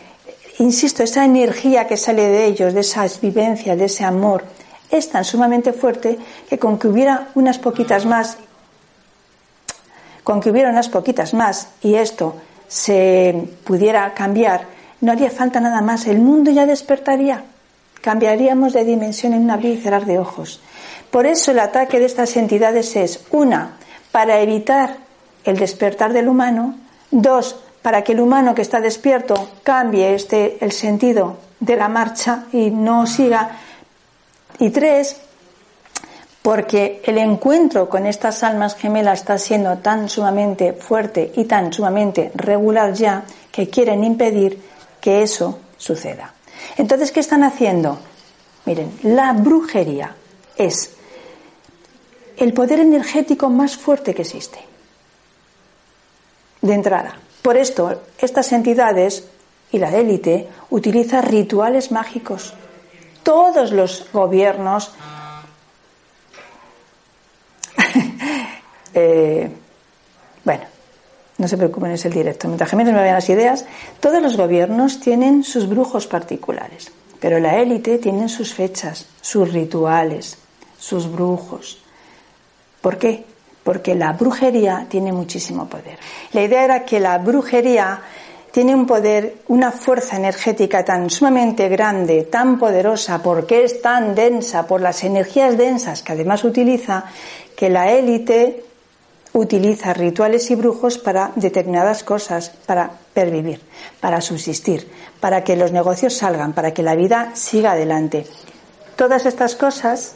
insisto, 0.59 1.03
esa 1.03 1.25
energía 1.25 1.87
que 1.87 1.97
sale 1.97 2.27
de 2.27 2.45
ellos, 2.45 2.73
de 2.73 2.81
esas 2.81 3.19
vivencias, 3.21 3.77
de 3.77 3.85
ese 3.85 4.03
amor, 4.03 4.43
es 4.89 5.09
tan 5.09 5.25
sumamente 5.25 5.73
fuerte 5.73 6.17
que 6.49 6.59
con 6.59 6.77
que 6.77 6.87
hubiera 6.87 7.29
unas 7.35 7.57
poquitas 7.57 8.05
más, 8.05 8.37
con 10.23 10.41
que 10.41 10.51
hubiera 10.51 10.69
unas 10.69 10.89
poquitas 10.89 11.33
más 11.33 11.69
y 11.81 11.95
esto 11.95 12.35
se 12.67 13.47
pudiera 13.63 14.13
cambiar, 14.13 14.65
no 15.01 15.11
haría 15.11 15.29
falta 15.29 15.59
nada 15.59 15.81
más, 15.81 16.07
el 16.07 16.19
mundo 16.19 16.51
ya 16.51 16.65
despertaría, 16.65 17.43
cambiaríamos 18.01 18.73
de 18.73 18.85
dimensión 18.85 19.33
en 19.33 19.43
un 19.43 19.51
abrir 19.51 19.77
y 19.77 19.81
cerrar 19.81 20.05
de 20.05 20.17
ojos. 20.17 20.61
Por 21.11 21.25
eso 21.25 21.51
el 21.51 21.59
ataque 21.59 21.99
de 21.99 22.05
estas 22.05 22.35
entidades 22.37 22.95
es, 22.95 23.25
una, 23.31 23.77
para 24.11 24.39
evitar 24.39 25.04
el 25.45 25.57
despertar 25.57 26.11
del 26.11 26.27
humano. 26.27 26.75
Dos, 27.11 27.55
para 27.81 28.03
que 28.03 28.11
el 28.13 28.19
humano 28.19 28.53
que 28.53 28.63
está 28.63 28.81
despierto 28.81 29.49
cambie 29.63 30.15
este, 30.15 30.57
el 30.59 30.71
sentido 30.71 31.37
de 31.59 31.75
la 31.75 31.87
marcha 31.87 32.45
y 32.51 32.71
no 32.71 33.05
siga. 33.05 33.59
Y 34.59 34.71
tres, 34.71 35.17
porque 36.41 37.01
el 37.05 37.17
encuentro 37.17 37.87
con 37.87 38.05
estas 38.05 38.43
almas 38.43 38.75
gemelas 38.75 39.19
está 39.19 39.37
siendo 39.37 39.77
tan 39.77 40.09
sumamente 40.09 40.73
fuerte 40.73 41.31
y 41.35 41.45
tan 41.45 41.71
sumamente 41.71 42.31
regular 42.33 42.93
ya 42.93 43.23
que 43.51 43.69
quieren 43.69 44.03
impedir 44.03 44.61
que 44.99 45.21
eso 45.21 45.59
suceda. 45.77 46.33
Entonces, 46.77 47.11
¿qué 47.11 47.19
están 47.19 47.43
haciendo? 47.43 47.99
Miren, 48.65 48.91
la 49.03 49.33
brujería 49.33 50.15
es 50.57 50.91
el 52.37 52.53
poder 52.53 52.79
energético 52.79 53.49
más 53.49 53.77
fuerte 53.77 54.13
que 54.15 54.23
existe 54.23 54.74
de 56.65 56.73
entrada. 56.73 57.19
Por 57.41 57.57
esto, 57.57 58.01
estas 58.17 58.51
entidades 58.51 59.27
y 59.71 59.77
la 59.77 59.95
élite 59.95 60.47
utilizan 60.69 61.23
rituales 61.23 61.91
mágicos. 61.91 62.53
Todos 63.23 63.71
los 63.71 64.07
gobiernos, 64.11 64.93
eh, 68.93 69.49
bueno, 70.43 70.63
no 71.37 71.47
se 71.47 71.57
preocupen, 71.57 71.91
es 71.91 72.05
el 72.05 72.13
directo. 72.13 72.47
Mientras 72.47 72.69
que 72.69 72.75
me 72.75 72.83
vayan 72.83 73.15
las 73.15 73.29
ideas, 73.29 73.65
todos 73.99 74.21
los 74.21 74.37
gobiernos 74.37 74.99
tienen 74.99 75.43
sus 75.43 75.67
brujos 75.69 76.07
particulares, 76.07 76.91
pero 77.19 77.39
la 77.39 77.57
élite 77.57 77.97
tiene 77.99 78.29
sus 78.29 78.53
fechas, 78.53 79.07
sus 79.21 79.51
rituales, 79.51 80.37
sus 80.79 81.11
brujos. 81.11 81.83
¿Por 82.81 82.97
qué? 82.97 83.25
Porque 83.65 83.95
la 83.95 84.13
brujería 84.13 84.85
tiene 84.87 85.11
muchísimo 85.11 85.67
poder. 85.67 85.97
La 86.33 86.43
idea 86.43 86.63
era 86.63 86.85
que 86.85 86.99
la 86.99 87.17
brujería 87.17 87.99
tiene 88.51 88.75
un 88.75 88.85
poder, 88.85 89.37
una 89.47 89.71
fuerza 89.71 90.17
energética 90.17 90.85
tan 90.85 91.09
sumamente 91.09 91.67
grande, 91.67 92.27
tan 92.29 92.59
poderosa, 92.59 93.23
porque 93.23 93.63
es 93.63 93.81
tan 93.81 94.13
densa, 94.13 94.67
por 94.67 94.81
las 94.81 95.03
energías 95.03 95.57
densas 95.57 96.03
que 96.03 96.13
además 96.13 96.43
utiliza, 96.43 97.05
que 97.57 97.71
la 97.71 97.91
élite 97.91 98.63
utiliza 99.33 99.95
rituales 99.95 100.51
y 100.51 100.55
brujos 100.55 100.99
para 100.99 101.31
determinadas 101.35 102.03
cosas, 102.03 102.51
para 102.67 102.91
pervivir, 103.15 103.61
para 103.99 104.21
subsistir, 104.21 104.87
para 105.19 105.43
que 105.43 105.55
los 105.55 105.71
negocios 105.71 106.13
salgan, 106.13 106.53
para 106.53 106.71
que 106.71 106.83
la 106.83 106.93
vida 106.93 107.31
siga 107.33 107.71
adelante. 107.71 108.27
Todas 108.95 109.25
estas 109.25 109.55
cosas, 109.55 110.13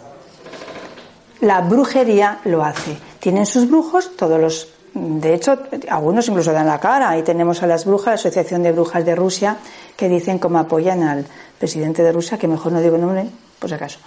la 1.42 1.62
brujería 1.62 2.42
lo 2.46 2.64
hace 2.64 3.09
tienen 3.20 3.46
sus 3.46 3.70
brujos, 3.70 4.16
todos 4.16 4.40
los, 4.40 4.68
de 4.94 5.34
hecho, 5.34 5.58
algunos 5.90 6.28
incluso 6.28 6.54
dan 6.54 6.68
la 6.68 6.80
cara. 6.80 7.10
Ahí 7.10 7.24
tenemos 7.24 7.62
a 7.64 7.68
las 7.68 7.86
brujas, 7.86 8.08
la 8.08 8.14
Asociación 8.14 8.64
de 8.64 8.72
Brujas 8.72 9.06
de 9.06 9.16
Rusia, 9.16 9.58
que 9.96 10.10
dicen 10.10 10.40
cómo 10.40 10.60
apoyan 10.60 11.04
al 11.04 11.26
presidente 11.58 12.04
de 12.04 12.12
Rusia, 12.12 12.38
que 12.38 12.48
mejor 12.48 12.72
no 12.72 12.82
digo 12.82 12.96
el 12.96 13.02
nombre, 13.02 13.26
por 13.60 13.70
si 13.70 13.76
acaso. 13.76 14.00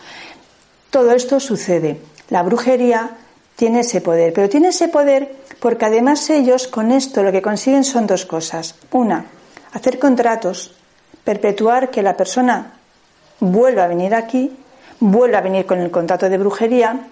Todo 0.91 1.13
esto 1.13 1.41
sucede. 1.41 2.01
La 2.31 2.43
brujería 2.43 3.11
tiene 3.57 3.81
ese 3.81 4.01
poder, 4.01 4.33
pero 4.33 4.49
tiene 4.49 4.69
ese 4.69 4.89
poder 4.89 5.37
porque 5.61 5.87
además 5.87 6.29
ellos 6.31 6.67
con 6.67 6.91
esto 6.91 7.23
lo 7.23 7.31
que 7.31 7.41
consiguen 7.41 7.85
son 7.85 8.07
dos 8.07 8.27
cosas. 8.27 8.75
Una, 8.91 9.27
hacer 9.73 9.99
contratos, 9.99 10.75
perpetuar 11.23 11.91
que 11.91 12.03
la 12.03 12.17
persona 12.17 12.73
vuelva 13.39 13.85
a 13.85 13.89
venir 13.89 14.15
aquí, 14.15 14.51
vuelva 14.99 15.39
a 15.39 15.43
venir 15.43 15.67
con 15.67 15.79
el 15.79 15.91
contrato 15.91 16.29
de 16.29 16.39
brujería 16.39 17.07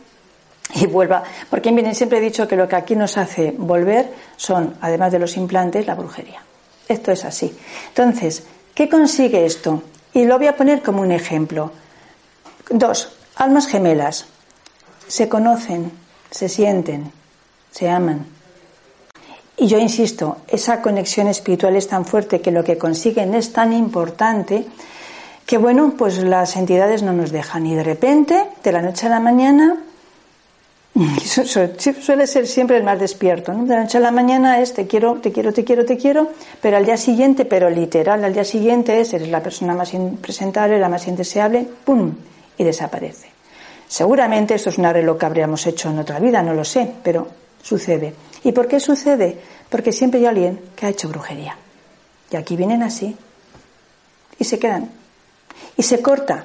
y 0.74 0.86
vuelva. 0.86 1.22
Porque 1.48 1.72
miren, 1.72 1.94
siempre 1.94 2.18
he 2.18 2.22
dicho 2.22 2.46
que 2.46 2.56
lo 2.56 2.68
que 2.68 2.76
aquí 2.76 2.96
nos 2.96 3.16
hace 3.16 3.54
volver 3.56 4.12
son, 4.36 4.76
además 4.80 5.12
de 5.12 5.18
los 5.18 5.36
implantes, 5.36 5.86
la 5.86 5.94
brujería. 5.94 6.42
Esto 6.88 7.12
es 7.12 7.24
así. 7.24 7.56
Entonces, 7.88 8.44
¿qué 8.74 8.88
consigue 8.88 9.44
esto? 9.44 9.82
Y 10.12 10.24
lo 10.24 10.38
voy 10.38 10.48
a 10.48 10.56
poner 10.56 10.82
como 10.82 11.02
un 11.02 11.12
ejemplo. 11.12 11.70
Dos, 12.68 13.12
almas 13.36 13.66
gemelas. 13.66 14.26
Se 15.06 15.28
conocen, 15.28 15.92
se 16.30 16.48
sienten, 16.48 17.12
se 17.70 17.88
aman. 17.88 18.26
Y 19.56 19.66
yo 19.66 19.78
insisto, 19.78 20.38
esa 20.48 20.80
conexión 20.80 21.26
espiritual 21.28 21.76
es 21.76 21.86
tan 21.86 22.06
fuerte 22.06 22.40
que 22.40 22.50
lo 22.50 22.64
que 22.64 22.78
consiguen 22.78 23.34
es 23.34 23.52
tan 23.52 23.72
importante 23.72 24.66
que, 25.44 25.58
bueno, 25.58 25.94
pues 25.98 26.18
las 26.18 26.56
entidades 26.56 27.02
no 27.02 27.12
nos 27.12 27.30
dejan. 27.30 27.66
Y 27.66 27.74
de 27.74 27.82
repente, 27.82 28.46
de 28.62 28.72
la 28.72 28.80
noche 28.80 29.06
a 29.06 29.10
la 29.10 29.20
mañana, 29.20 29.76
Suele 30.94 32.26
ser 32.26 32.46
siempre 32.46 32.76
el 32.76 32.82
más 32.82 32.98
despierto. 32.98 33.52
De 33.52 33.74
la 33.74 33.82
noche 33.82 33.98
a 33.98 34.00
la 34.00 34.10
mañana 34.10 34.60
es 34.60 34.74
te 34.74 34.86
quiero, 34.86 35.14
te 35.20 35.30
quiero, 35.32 35.52
te 35.52 35.64
quiero, 35.64 35.84
te 35.84 35.96
quiero, 35.96 36.30
pero 36.60 36.76
al 36.76 36.84
día 36.84 36.96
siguiente, 36.96 37.44
pero 37.44 37.70
literal, 37.70 38.24
al 38.24 38.34
día 38.34 38.44
siguiente 38.44 39.00
es 39.00 39.14
eres 39.14 39.28
la 39.28 39.42
persona 39.42 39.74
más 39.74 39.94
impresentable, 39.94 40.78
la 40.78 40.88
más 40.88 41.06
indeseable, 41.06 41.66
¡pum! 41.84 42.12
y 42.58 42.64
desaparece. 42.64 43.28
Seguramente 43.86 44.54
esto 44.54 44.70
es 44.70 44.78
un 44.78 44.86
arreglo 44.86 45.16
que 45.16 45.26
habríamos 45.26 45.66
hecho 45.66 45.90
en 45.90 45.98
otra 45.98 46.18
vida, 46.18 46.42
no 46.42 46.54
lo 46.54 46.64
sé, 46.64 46.90
pero 47.02 47.28
sucede. 47.62 48.14
¿Y 48.44 48.52
por 48.52 48.68
qué 48.68 48.80
sucede? 48.80 49.38
Porque 49.68 49.92
siempre 49.92 50.20
hay 50.20 50.26
alguien 50.26 50.60
que 50.76 50.86
ha 50.86 50.88
hecho 50.90 51.08
brujería. 51.08 51.56
Y 52.30 52.36
aquí 52.36 52.56
vienen 52.56 52.82
así 52.82 53.16
y 54.38 54.44
se 54.44 54.58
quedan. 54.58 54.90
Y 55.76 55.82
se 55.82 56.00
corta 56.00 56.44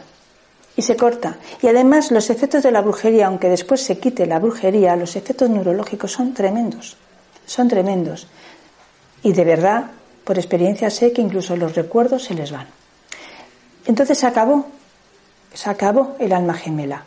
y 0.75 0.81
se 0.81 0.95
corta. 0.95 1.37
Y 1.61 1.67
además 1.67 2.11
los 2.11 2.29
efectos 2.29 2.63
de 2.63 2.71
la 2.71 2.81
brujería, 2.81 3.27
aunque 3.27 3.49
después 3.49 3.81
se 3.81 3.97
quite 3.97 4.25
la 4.25 4.39
brujería, 4.39 4.95
los 4.95 5.15
efectos 5.15 5.49
neurológicos 5.49 6.11
son 6.11 6.33
tremendos, 6.33 6.97
son 7.45 7.67
tremendos. 7.67 8.27
Y 9.23 9.33
de 9.33 9.43
verdad, 9.43 9.91
por 10.23 10.37
experiencia 10.37 10.89
sé 10.89 11.13
que 11.13 11.21
incluso 11.21 11.55
los 11.55 11.75
recuerdos 11.75 12.23
se 12.23 12.33
les 12.33 12.51
van. 12.51 12.67
Entonces 13.85 14.17
se 14.17 14.27
acabó, 14.27 14.65
se 15.53 15.69
acabó 15.69 16.15
el 16.19 16.33
alma 16.33 16.55
gemela. 16.55 17.05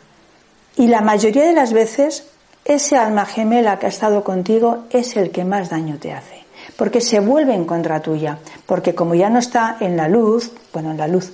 Y 0.77 0.87
la 0.87 1.01
mayoría 1.01 1.45
de 1.45 1.53
las 1.53 1.73
veces, 1.73 2.25
ese 2.63 2.95
alma 2.95 3.25
gemela 3.25 3.79
que 3.79 3.85
ha 3.85 3.89
estado 3.89 4.23
contigo 4.23 4.85
es 4.89 5.17
el 5.17 5.31
que 5.31 5.43
más 5.43 5.69
daño 5.69 5.97
te 5.99 6.13
hace. 6.13 6.45
Porque 6.77 7.01
se 7.01 7.19
vuelve 7.19 7.53
en 7.53 7.65
contra 7.65 8.01
tuya. 8.01 8.37
Porque 8.65 8.95
como 8.95 9.15
ya 9.15 9.29
no 9.29 9.39
está 9.39 9.77
en 9.81 9.97
la 9.97 10.07
luz, 10.07 10.51
bueno, 10.71 10.91
en 10.91 10.97
la 10.97 11.07
luz, 11.07 11.33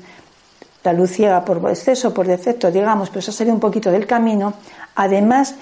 la 0.85 0.93
luz 0.93 1.11
ciega 1.11 1.43
por 1.43 1.57
exceso, 1.69 2.13
por 2.13 2.27
defecto, 2.27 2.71
digamos, 2.71 3.09
pero 3.09 3.21
se 3.21 3.31
ha 3.31 3.33
salido 3.33 3.55
un 3.55 3.59
poquito 3.59 3.91
del 3.91 4.05
camino, 4.05 4.53
además, 4.95 5.55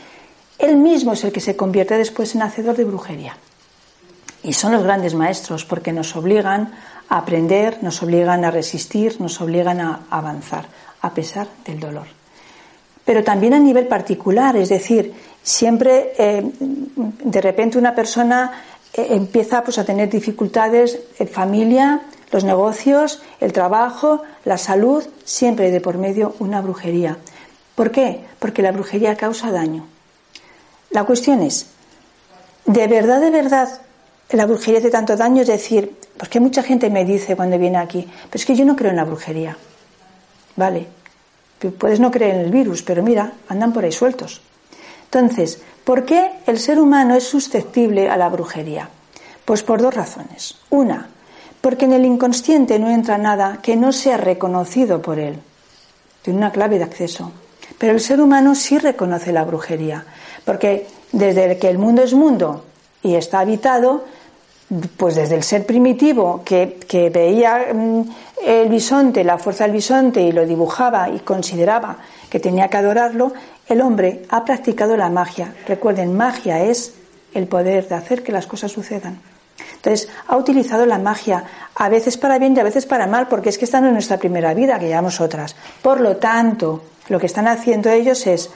él 0.60 0.78
mismo 0.78 1.14
es 1.14 1.24
el 1.24 1.32
que 1.32 1.40
se 1.40 1.56
convierte 1.56 1.98
después 1.98 2.36
en 2.36 2.42
hacedor 2.42 2.76
de 2.76 2.84
brujería. 2.84 3.38
Y 4.44 4.54
son 4.54 4.74
los 4.74 4.84
grandes 4.84 5.16
maestros 5.16 5.64
porque 5.64 5.94
nos 5.94 6.16
obligan 6.16 6.74
a 7.08 7.18
aprender, 7.18 7.80
nos 7.82 8.04
obligan 8.04 8.44
a 8.44 8.52
resistir, 8.52 9.20
nos 9.22 9.40
obligan 9.40 9.80
a 9.80 10.02
avanzar, 10.10 10.66
a 11.02 11.14
pesar 11.14 11.48
del 11.66 11.80
dolor. 11.80 12.08
Pero 13.06 13.24
también 13.24 13.54
a 13.54 13.60
nivel 13.60 13.88
particular, 13.88 14.56
es 14.58 14.70
decir, 14.70 15.14
siempre 15.42 16.14
eh, 16.18 16.44
de 16.54 17.42
repente 17.42 17.78
una 17.78 17.96
persona 17.96 18.52
eh, 18.94 19.08
empieza 19.12 19.64
pues, 19.64 19.78
a 19.78 19.86
tener 19.86 20.10
dificultades 20.10 21.00
en 21.20 21.28
familia, 21.28 22.02
los 22.34 22.44
negocios, 22.44 23.22
el 23.40 23.54
trabajo, 23.54 24.24
la 24.44 24.58
salud, 24.58 25.04
siempre 25.24 25.70
de 25.70 25.80
por 25.80 26.00
medio 26.00 26.36
una 26.40 26.62
brujería. 26.62 27.18
¿Por 27.76 27.92
qué? 27.92 28.26
Porque 28.40 28.64
la 28.64 28.72
brujería 28.72 29.16
causa 29.16 29.52
daño. 29.52 29.86
La 30.90 31.04
cuestión 31.04 31.44
es, 31.44 31.68
¿de 32.66 32.88
verdad, 32.88 33.22
de 33.22 33.30
verdad 33.30 33.82
la 34.32 34.48
brujería 34.48 34.80
hace 34.80 34.90
tanto 34.90 35.16
daño? 35.16 35.44
Es 35.44 35.48
decir, 35.48 35.96
porque 36.18 36.40
mucha 36.40 36.64
gente 36.64 36.90
me 36.90 37.06
dice 37.06 37.36
cuando 37.36 37.60
viene 37.60 37.78
aquí, 37.78 38.02
pero 38.30 38.42
es 38.42 38.46
que 38.46 38.56
yo 38.56 38.66
no 38.66 38.76
creo 38.76 38.90
en 38.90 38.98
la 38.98 39.06
brujería. 39.06 39.56
Vale, 40.56 40.88
puedes 41.78 42.00
no 42.00 42.10
creer 42.10 42.36
en 42.36 42.42
el 42.42 42.52
virus, 42.52 42.82
pero 42.82 43.04
mira, 43.04 43.34
andan 43.48 43.74
por 43.74 43.84
ahí 43.84 43.92
sueltos. 43.92 44.42
Entonces, 45.06 45.62
¿por 45.84 46.04
qué 46.04 46.32
el 46.48 46.58
ser 46.60 46.80
humano 46.80 47.14
es 47.14 47.26
susceptible 47.26 48.10
a 48.10 48.18
la 48.18 48.30
brujería? 48.30 48.90
Pues 49.46 49.62
por 49.62 49.84
dos 49.84 49.94
razones. 49.94 50.58
Una, 50.72 51.10
porque 51.64 51.86
en 51.86 51.94
el 51.94 52.04
inconsciente 52.04 52.78
no 52.78 52.90
entra 52.90 53.18
nada 53.18 53.60
que 53.62 53.78
no 53.78 53.94
sea 53.94 54.18
reconocido 54.18 55.02
por 55.02 55.18
él. 55.18 55.40
Tiene 56.22 56.40
una 56.40 56.52
clave 56.52 56.78
de 56.78 56.84
acceso. 56.84 57.32
Pero 57.78 57.94
el 57.94 58.02
ser 58.02 58.20
humano 58.20 58.54
sí 58.54 58.78
reconoce 58.78 59.32
la 59.32 59.46
brujería, 59.46 60.04
porque 60.44 60.88
desde 61.14 61.58
que 61.58 61.70
el 61.70 61.78
mundo 61.78 62.04
es 62.04 62.14
mundo 62.14 62.66
y 63.02 63.16
está 63.16 63.40
habitado, 63.40 64.04
pues 64.98 65.16
desde 65.16 65.36
el 65.36 65.44
ser 65.44 65.66
primitivo 65.66 66.42
que, 66.44 66.80
que 66.86 67.10
veía 67.10 67.68
mm, 67.74 68.02
el 68.46 68.68
bisonte, 68.68 69.24
la 69.24 69.38
fuerza 69.38 69.64
del 69.64 69.72
bisonte 69.72 70.22
y 70.22 70.34
lo 70.34 70.46
dibujaba 70.46 71.08
y 71.08 71.20
consideraba 71.20 71.96
que 72.30 72.42
tenía 72.42 72.68
que 72.68 72.76
adorarlo, 72.76 73.32
el 73.70 73.80
hombre 73.80 74.24
ha 74.28 74.44
practicado 74.44 74.98
la 74.98 75.08
magia. 75.08 75.56
Recuerden, 75.66 76.14
magia 76.14 76.62
es 76.62 76.94
el 77.34 77.48
poder 77.48 77.88
de 77.88 77.96
hacer 77.96 78.22
que 78.22 78.34
las 78.34 78.48
cosas 78.48 78.70
sucedan. 78.70 79.33
Entonces, 79.84 80.08
ha 80.28 80.38
utilizado 80.38 80.86
la 80.86 80.98
magia, 80.98 81.44
a 81.76 81.90
veces 81.90 82.16
para 82.16 82.40
bien 82.40 82.56
y 82.56 82.60
a 82.62 82.64
veces 82.64 82.86
para 82.86 83.06
mal, 83.06 83.28
porque 83.28 83.50
es 83.50 83.58
que 83.58 83.66
están 83.66 83.86
en 83.86 83.92
nuestra 83.92 84.16
primera 84.16 84.54
vida, 84.54 84.80
que 84.80 84.88
llevamos 84.88 85.20
otras. 85.20 85.58
Por 85.82 86.00
lo 86.00 86.16
tanto, 86.16 86.84
lo 87.10 87.20
que 87.20 87.26
están 87.26 87.50
haciendo 87.50 87.90
ellos 87.90 88.26
es 88.26 88.50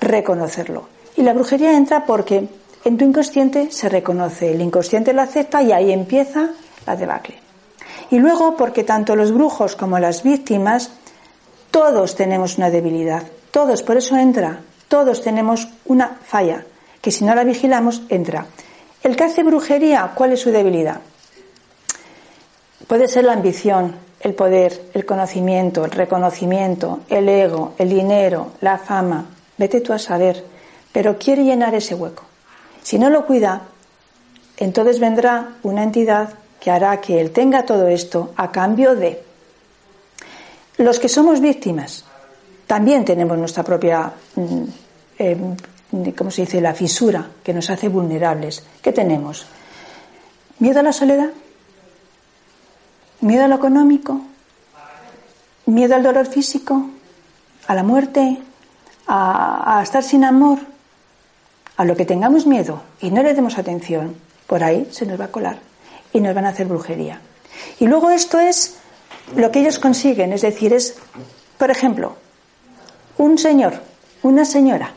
reconocerlo. 0.00 0.88
Y 1.18 1.22
la 1.22 1.34
brujería 1.34 1.76
entra 1.76 2.06
porque 2.06 2.48
en 2.82 2.96
tu 2.96 3.04
inconsciente 3.04 3.70
se 3.70 3.90
reconoce, 3.90 4.52
el 4.52 4.62
inconsciente 4.62 5.12
lo 5.12 5.20
acepta 5.20 5.60
y 5.60 5.70
ahí 5.70 5.92
empieza 5.92 6.48
la 6.86 6.96
debacle. 6.96 7.36
Y 8.10 8.18
luego 8.18 8.56
porque 8.56 8.82
tanto 8.82 9.14
los 9.16 9.32
brujos 9.32 9.76
como 9.76 9.98
las 9.98 10.22
víctimas, 10.22 10.92
todos 11.70 12.16
tenemos 12.16 12.56
una 12.56 12.70
debilidad, 12.70 13.24
todos, 13.50 13.82
por 13.82 13.98
eso 13.98 14.16
entra, 14.16 14.60
todos 14.88 15.20
tenemos 15.20 15.68
una 15.84 16.16
falla, 16.24 16.64
que 17.02 17.10
si 17.10 17.26
no 17.26 17.34
la 17.34 17.44
vigilamos, 17.44 18.00
entra. 18.08 18.46
El 19.02 19.16
que 19.16 19.24
hace 19.24 19.42
brujería, 19.42 20.12
¿cuál 20.14 20.32
es 20.32 20.40
su 20.40 20.50
debilidad? 20.50 21.00
Puede 22.86 23.08
ser 23.08 23.24
la 23.24 23.32
ambición, 23.32 23.94
el 24.20 24.34
poder, 24.34 24.90
el 24.92 25.06
conocimiento, 25.06 25.84
el 25.84 25.90
reconocimiento, 25.90 27.00
el 27.08 27.28
ego, 27.28 27.74
el 27.78 27.88
dinero, 27.88 28.52
la 28.60 28.78
fama. 28.78 29.26
Vete 29.56 29.80
tú 29.80 29.92
a 29.92 29.98
saber. 29.98 30.44
Pero 30.92 31.18
quiere 31.18 31.44
llenar 31.44 31.74
ese 31.74 31.94
hueco. 31.94 32.24
Si 32.82 32.98
no 32.98 33.08
lo 33.08 33.24
cuida, 33.26 33.62
entonces 34.56 35.00
vendrá 35.00 35.56
una 35.62 35.82
entidad 35.82 36.34
que 36.60 36.70
hará 36.70 37.00
que 37.00 37.20
él 37.20 37.30
tenga 37.30 37.64
todo 37.64 37.88
esto 37.88 38.32
a 38.36 38.52
cambio 38.52 38.94
de 38.94 39.22
los 40.76 40.98
que 40.98 41.08
somos 41.08 41.40
víctimas. 41.40 42.04
También 42.66 43.04
tenemos 43.04 43.38
nuestra 43.38 43.62
propia 43.62 44.12
mm, 44.34 44.64
eh, 45.18 45.36
¿cómo 46.16 46.30
se 46.30 46.42
dice?, 46.42 46.60
la 46.60 46.74
fisura 46.74 47.28
que 47.42 47.54
nos 47.54 47.70
hace 47.70 47.88
vulnerables. 47.88 48.62
¿Qué 48.82 48.92
tenemos? 48.92 49.46
¿Miedo 50.58 50.80
a 50.80 50.82
la 50.82 50.92
soledad? 50.92 51.30
¿Miedo 53.20 53.44
a 53.44 53.48
lo 53.48 53.56
económico? 53.56 54.20
¿Miedo 55.66 55.94
al 55.94 56.02
dolor 56.02 56.26
físico? 56.26 56.86
¿A 57.66 57.74
la 57.74 57.82
muerte? 57.82 58.38
¿A, 59.06 59.78
a 59.78 59.82
estar 59.82 60.02
sin 60.02 60.24
amor? 60.24 60.58
A 61.76 61.84
lo 61.84 61.96
que 61.96 62.04
tengamos 62.04 62.46
miedo 62.46 62.82
y 63.00 63.10
no 63.10 63.22
le 63.22 63.34
demos 63.34 63.58
atención, 63.58 64.16
por 64.46 64.62
ahí 64.62 64.88
se 64.90 65.06
nos 65.06 65.18
va 65.18 65.26
a 65.26 65.32
colar 65.32 65.58
y 66.12 66.20
nos 66.20 66.34
van 66.34 66.44
a 66.46 66.50
hacer 66.50 66.66
brujería. 66.66 67.20
Y 67.78 67.86
luego 67.86 68.10
esto 68.10 68.38
es 68.38 68.76
lo 69.36 69.50
que 69.50 69.60
ellos 69.60 69.78
consiguen, 69.78 70.32
es 70.32 70.42
decir, 70.42 70.72
es, 70.72 70.96
por 71.56 71.70
ejemplo, 71.70 72.16
un 73.16 73.38
señor, 73.38 73.80
una 74.22 74.44
señora, 74.44 74.92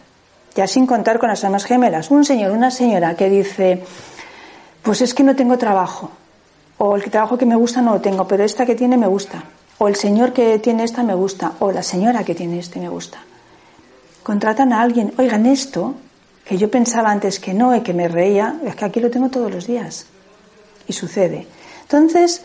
ya 0.56 0.68
sin 0.68 0.86
contar 0.86 1.20
con 1.20 1.30
las 1.30 1.44
almas 1.44 1.66
gemelas, 1.66 2.12
un 2.12 2.26
señor, 2.26 2.52
una 2.52 2.72
señora 2.72 3.16
que 3.16 3.30
dice, 3.30 3.84
pues 4.82 5.02
es 5.02 5.14
que 5.14 5.24
no 5.24 5.36
tengo 5.36 5.58
trabajo, 5.58 6.12
o 6.78 6.96
el 6.96 7.10
trabajo 7.10 7.38
que 7.38 7.46
me 7.46 7.56
gusta 7.56 7.82
no 7.82 7.94
lo 7.94 8.02
tengo, 8.02 8.28
pero 8.28 8.44
esta 8.44 8.66
que 8.66 8.76
tiene 8.76 8.98
me 8.98 9.08
gusta, 9.08 9.44
o 9.78 9.88
el 9.88 9.96
señor 9.96 10.34
que 10.34 10.60
tiene 10.60 10.84
esta 10.84 11.04
me 11.04 11.14
gusta, 11.14 11.54
o 11.60 11.72
la 11.72 11.84
señora 11.84 12.24
que 12.24 12.36
tiene 12.36 12.60
este 12.60 12.80
me 12.80 12.90
gusta. 12.90 13.20
Contratan 14.22 14.72
a 14.74 14.82
alguien, 14.82 15.14
oigan 15.18 15.46
esto, 15.46 15.96
que 16.46 16.58
yo 16.58 16.70
pensaba 16.70 17.12
antes 17.12 17.40
que 17.40 17.54
no 17.54 17.76
y 17.76 17.82
que 17.82 17.94
me 17.94 18.08
reía, 18.08 18.60
es 18.66 18.76
que 18.76 18.86
aquí 18.86 19.00
lo 19.00 19.10
tengo 19.10 19.30
todos 19.30 19.52
los 19.52 19.68
días. 19.68 20.06
Y 20.88 20.94
sucede. 20.94 21.48
Entonces, 21.84 22.44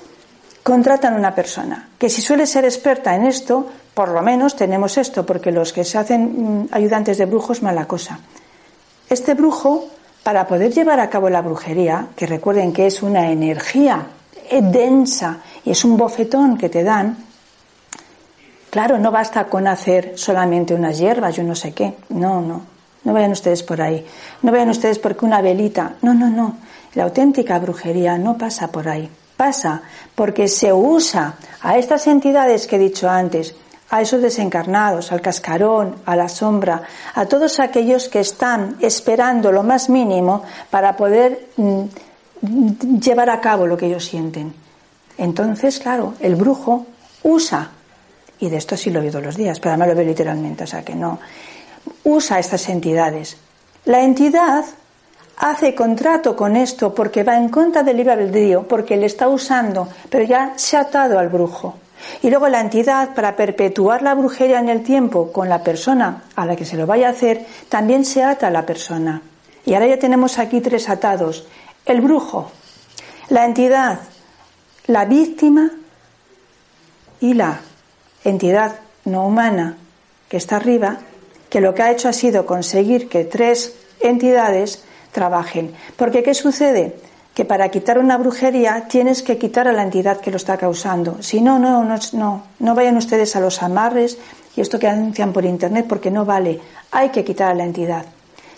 contratan 0.68 1.14
una 1.14 1.34
persona 1.34 1.88
que 1.96 2.10
si 2.10 2.20
suele 2.20 2.46
ser 2.46 2.66
experta 2.66 3.14
en 3.16 3.24
esto, 3.24 3.66
por 3.94 4.10
lo 4.10 4.20
menos 4.20 4.54
tenemos 4.54 4.98
esto, 4.98 5.24
porque 5.24 5.50
los 5.50 5.72
que 5.72 5.82
se 5.82 5.96
hacen 5.96 6.20
mm, 6.26 6.68
ayudantes 6.72 7.16
de 7.16 7.24
brujos, 7.24 7.62
mala 7.62 7.86
cosa. 7.86 8.20
Este 9.08 9.32
brujo, 9.32 9.88
para 10.22 10.46
poder 10.46 10.74
llevar 10.74 11.00
a 11.00 11.08
cabo 11.08 11.30
la 11.30 11.40
brujería, 11.40 12.08
que 12.14 12.26
recuerden 12.26 12.74
que 12.74 12.86
es 12.86 13.02
una 13.02 13.32
energía 13.32 14.08
densa 14.60 15.38
y 15.64 15.70
es 15.70 15.84
un 15.86 15.96
bofetón 15.96 16.58
que 16.58 16.68
te 16.68 16.84
dan, 16.84 17.16
claro, 18.68 18.98
no 18.98 19.10
basta 19.10 19.44
con 19.44 19.66
hacer 19.66 20.12
solamente 20.16 20.74
unas 20.74 20.98
hierbas, 20.98 21.34
yo 21.34 21.44
no 21.44 21.54
sé 21.54 21.72
qué, 21.72 21.94
no, 22.10 22.42
no, 22.42 22.60
no 23.04 23.12
vayan 23.14 23.32
ustedes 23.32 23.62
por 23.62 23.80
ahí, 23.80 24.04
no 24.42 24.52
vayan 24.52 24.68
ustedes 24.68 24.98
porque 24.98 25.24
una 25.24 25.40
velita, 25.40 25.94
no, 26.02 26.12
no, 26.12 26.28
no, 26.28 26.56
la 26.94 27.04
auténtica 27.04 27.58
brujería 27.58 28.18
no 28.18 28.36
pasa 28.36 28.68
por 28.68 28.86
ahí, 28.86 29.08
pasa 29.38 29.82
porque 30.14 30.48
se 30.48 30.72
usa 30.72 31.36
a 31.62 31.78
estas 31.78 32.06
entidades 32.08 32.66
que 32.66 32.76
he 32.76 32.78
dicho 32.78 33.08
antes, 33.08 33.54
a 33.88 34.02
esos 34.02 34.20
desencarnados, 34.20 35.12
al 35.12 35.22
cascarón, 35.22 35.96
a 36.04 36.16
la 36.16 36.28
sombra, 36.28 36.82
a 37.14 37.24
todos 37.24 37.60
aquellos 37.60 38.08
que 38.10 38.20
están 38.20 38.76
esperando 38.80 39.50
lo 39.50 39.62
más 39.62 39.88
mínimo 39.88 40.42
para 40.68 40.94
poder 40.96 41.48
mm, 41.56 41.84
llevar 43.00 43.30
a 43.30 43.40
cabo 43.40 43.66
lo 43.66 43.78
que 43.78 43.86
ellos 43.86 44.04
sienten. 44.04 44.52
Entonces, 45.16 45.78
claro, 45.78 46.14
el 46.20 46.34
brujo 46.34 46.86
usa, 47.22 47.70
y 48.40 48.48
de 48.50 48.56
esto 48.58 48.76
sí 48.76 48.90
lo 48.90 49.00
he 49.00 49.04
oído 49.04 49.20
los 49.20 49.36
días, 49.36 49.58
pero 49.58 49.70
además 49.70 49.88
lo 49.88 49.94
veo 49.94 50.06
literalmente, 50.06 50.64
o 50.64 50.66
sea 50.66 50.84
que 50.84 50.94
no, 50.94 51.18
usa 52.04 52.38
estas 52.38 52.68
entidades 52.68 53.38
La 53.84 54.02
entidad 54.02 54.64
hace 55.38 55.74
contrato 55.74 56.36
con 56.36 56.56
esto 56.56 56.94
porque 56.94 57.22
va 57.22 57.36
en 57.36 57.48
contra 57.48 57.82
del 57.82 57.96
libre 57.96 58.12
albedrío, 58.12 58.66
porque 58.66 58.96
le 58.96 59.06
está 59.06 59.28
usando, 59.28 59.88
pero 60.10 60.24
ya 60.24 60.54
se 60.56 60.76
ha 60.76 60.80
atado 60.80 61.18
al 61.18 61.28
brujo. 61.28 61.76
Y 62.22 62.30
luego 62.30 62.48
la 62.48 62.60
entidad, 62.60 63.14
para 63.14 63.36
perpetuar 63.36 64.02
la 64.02 64.14
brujería 64.14 64.58
en 64.60 64.68
el 64.68 64.82
tiempo 64.82 65.32
con 65.32 65.48
la 65.48 65.62
persona 65.62 66.24
a 66.36 66.46
la 66.46 66.56
que 66.56 66.64
se 66.64 66.76
lo 66.76 66.86
vaya 66.86 67.08
a 67.08 67.12
hacer, 67.12 67.44
también 67.68 68.04
se 68.04 68.22
ata 68.22 68.48
a 68.48 68.52
la 68.52 68.66
persona. 68.66 69.22
Y 69.64 69.74
ahora 69.74 69.88
ya 69.88 69.98
tenemos 69.98 70.38
aquí 70.38 70.60
tres 70.60 70.88
atados. 70.88 71.46
El 71.84 72.00
brujo, 72.00 72.50
la 73.28 73.44
entidad, 73.44 74.00
la 74.86 75.04
víctima 75.04 75.70
y 77.20 77.34
la 77.34 77.60
entidad 78.24 78.76
no 79.04 79.26
humana 79.26 79.76
que 80.28 80.36
está 80.36 80.56
arriba, 80.56 80.98
que 81.50 81.60
lo 81.60 81.74
que 81.74 81.82
ha 81.82 81.90
hecho 81.90 82.08
ha 82.08 82.12
sido 82.12 82.46
conseguir 82.46 83.08
que 83.08 83.24
tres 83.24 83.74
entidades 84.00 84.84
trabajen. 85.12 85.74
Porque 85.96 86.22
¿qué 86.22 86.34
sucede? 86.34 86.96
Que 87.34 87.44
para 87.44 87.68
quitar 87.70 87.98
una 87.98 88.16
brujería 88.16 88.86
tienes 88.88 89.22
que 89.22 89.38
quitar 89.38 89.68
a 89.68 89.72
la 89.72 89.82
entidad 89.82 90.20
que 90.20 90.30
lo 90.30 90.36
está 90.36 90.56
causando. 90.56 91.18
Si 91.20 91.40
no, 91.40 91.58
no, 91.58 91.84
no, 91.84 91.96
no, 92.12 92.42
no 92.58 92.74
vayan 92.74 92.96
ustedes 92.96 93.36
a 93.36 93.40
los 93.40 93.62
amarres 93.62 94.18
y 94.56 94.60
esto 94.60 94.78
que 94.78 94.88
anuncian 94.88 95.32
por 95.32 95.44
internet 95.44 95.86
porque 95.88 96.10
no 96.10 96.24
vale. 96.24 96.60
Hay 96.90 97.10
que 97.10 97.24
quitar 97.24 97.52
a 97.52 97.54
la 97.54 97.64
entidad. 97.64 98.04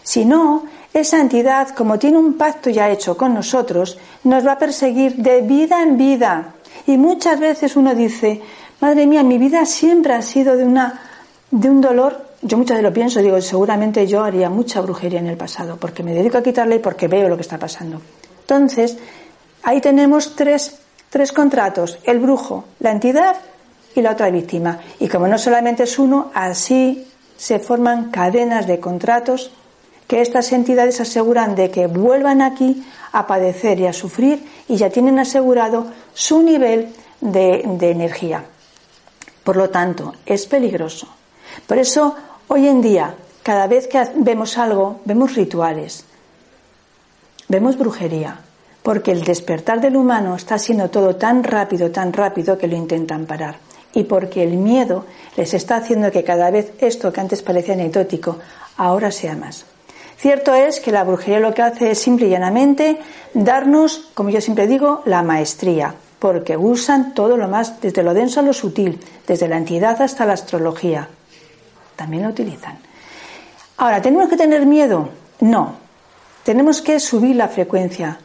Si 0.03 0.25
no, 0.25 0.65
esa 0.93 1.21
entidad, 1.21 1.69
como 1.71 1.99
tiene 1.99 2.19
un 2.19 2.35
pacto 2.35 2.71
ya 2.71 2.91
hecho 2.91 3.17
con 3.17 3.35
nosotros, 3.35 3.99
nos 4.25 4.47
va 4.47 4.53
a 4.53 4.59
perseguir 4.59 5.17
de 5.17 5.43
vida 5.43 5.83
en 5.83 5.97
vida. 5.97 6.55
Y 6.87 6.97
muchas 6.97 7.39
veces 7.39 7.77
uno 7.77 7.95
dice, 7.95 8.41
madre 8.81 9.07
mía, 9.07 9.23
mi 9.23 9.39
vida 9.39 9.65
siempre 9.67 10.15
ha 10.15 10.23
sido 10.23 10.57
de 10.57 10.65
una 10.65 11.01
de 11.51 11.69
un 11.69 11.81
dolor 11.81 12.30
yo 12.43 12.57
muchas 12.57 12.77
veces 12.77 12.91
lo 12.91 12.95
pienso, 12.95 13.21
digo, 13.21 13.41
seguramente 13.41 14.07
yo 14.07 14.25
haría 14.25 14.49
mucha 14.49 14.81
brujería 14.81 15.21
en 15.21 15.27
el 15.27 15.37
pasado, 15.37 15.77
porque 15.77 16.03
me 16.03 16.15
dedico 16.15 16.39
a 16.39 16.43
quitarle 16.43 16.77
y 16.77 16.79
porque 16.79 17.07
veo 17.07 17.29
lo 17.29 17.37
que 17.37 17.43
está 17.43 17.59
pasando. 17.59 18.01
Entonces, 18.41 18.97
ahí 19.63 19.81
tenemos 19.81 20.35
tres, 20.35 20.81
tres 21.11 21.33
contratos, 21.33 21.99
el 22.05 22.19
brujo, 22.19 22.65
la 22.79 22.93
entidad 22.93 23.37
y 23.95 24.01
la 24.01 24.13
otra 24.13 24.31
víctima. 24.31 24.81
Y 24.99 25.09
como 25.09 25.29
no 25.29 25.37
solamente 25.37 25.83
es 25.83 25.99
uno, 25.99 26.31
así 26.33 27.07
se 27.37 27.59
forman 27.59 28.11
cadenas 28.11 28.67
de 28.67 28.81
contratos 28.81 29.53
que 30.07 30.23
estas 30.23 30.51
entidades 30.53 31.01
aseguran 31.01 31.55
de 31.55 31.71
que 31.71 31.87
vuelvan 31.87 32.43
aquí 32.43 32.85
a 33.13 33.27
padecer 33.27 33.79
y 33.81 33.87
a 33.87 33.93
sufrir 33.93 34.45
y 34.67 34.77
ya 34.77 34.91
tienen 34.91 35.19
asegurado 35.19 35.87
su 36.15 36.43
nivel 36.43 36.93
de, 37.21 37.63
de 37.65 37.91
energía. 37.91 38.45
Por 39.45 39.57
lo 39.57 39.71
tanto, 39.71 40.15
es 40.27 40.47
peligroso. 40.47 41.09
Por 41.67 41.79
eso 41.79 42.17
Hoy 42.53 42.67
en 42.67 42.81
día, 42.81 43.15
cada 43.45 43.69
vez 43.69 43.87
que 43.87 44.05
vemos 44.17 44.59
algo, 44.59 44.99
vemos 45.05 45.37
rituales, 45.37 46.03
vemos 47.47 47.79
brujería, 47.79 48.41
porque 48.83 49.13
el 49.13 49.23
despertar 49.23 49.81
del 49.81 49.95
humano 49.95 50.35
está 50.35 50.59
siendo 50.59 50.91
todo 50.91 51.15
tan 51.15 51.45
rápido, 51.45 51.93
tan 51.93 52.13
rápido 52.13 52.59
que 52.59 52.67
lo 52.67 52.75
intentan 52.75 53.25
parar. 53.27 53.59
Y 53.95 54.03
porque 54.03 54.43
el 54.43 54.57
miedo 54.57 55.05
les 55.37 55.55
está 55.55 55.77
haciendo 55.77 56.11
que 56.11 56.25
cada 56.25 56.51
vez 56.51 56.73
esto 56.81 57.13
que 57.13 57.21
antes 57.21 57.41
parecía 57.41 57.75
anecdótico, 57.75 58.39
ahora 58.77 59.13
sea 59.13 59.37
más. 59.37 59.65
Cierto 60.19 60.53
es 60.53 60.81
que 60.81 60.91
la 60.91 61.05
brujería 61.05 61.39
lo 61.39 61.55
que 61.55 61.63
hace 61.63 61.93
es 61.93 62.01
simple 62.01 62.27
y 62.27 62.31
llanamente 62.31 62.99
darnos, 63.33 64.11
como 64.13 64.31
yo 64.31 64.41
siempre 64.41 64.67
digo, 64.67 65.03
la 65.05 65.23
maestría, 65.23 65.95
porque 66.19 66.57
usan 66.57 67.15
todo 67.15 67.37
lo 67.37 67.47
más, 67.47 67.81
desde 67.81 68.03
lo 68.03 68.13
denso 68.13 68.41
a 68.41 68.43
lo 68.43 68.53
sutil, 68.53 68.99
desde 69.29 69.47
la 69.47 69.57
entidad 69.57 70.03
hasta 70.03 70.27
la 70.27 70.33
astrología, 70.33 71.09
también 72.01 72.23
lo 72.23 72.31
utilizan. 72.31 72.79
Ahora, 73.77 74.01
¿tenemos 74.01 74.31
que 74.31 74.39
tener 74.39 74.65
miedo? 74.65 75.11
No. 75.41 75.75
Tenemos 76.45 76.81
que 76.81 76.99
subir 76.99 77.37
la 77.37 77.49
frecuencia. 77.49 78.17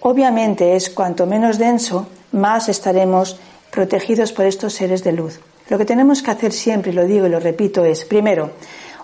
Obviamente 0.00 0.74
es 0.74 0.90
cuanto 0.90 1.26
menos 1.26 1.56
denso, 1.56 2.08
más 2.32 2.68
estaremos 2.68 3.38
protegidos 3.70 4.32
por 4.32 4.46
estos 4.46 4.72
seres 4.72 5.04
de 5.04 5.12
luz. 5.12 5.38
Lo 5.68 5.78
que 5.78 5.84
tenemos 5.84 6.24
que 6.24 6.32
hacer 6.32 6.52
siempre, 6.52 6.90
y 6.90 6.94
lo 6.96 7.04
digo 7.04 7.26
y 7.26 7.30
lo 7.30 7.38
repito, 7.38 7.84
es, 7.84 8.04
primero, 8.04 8.50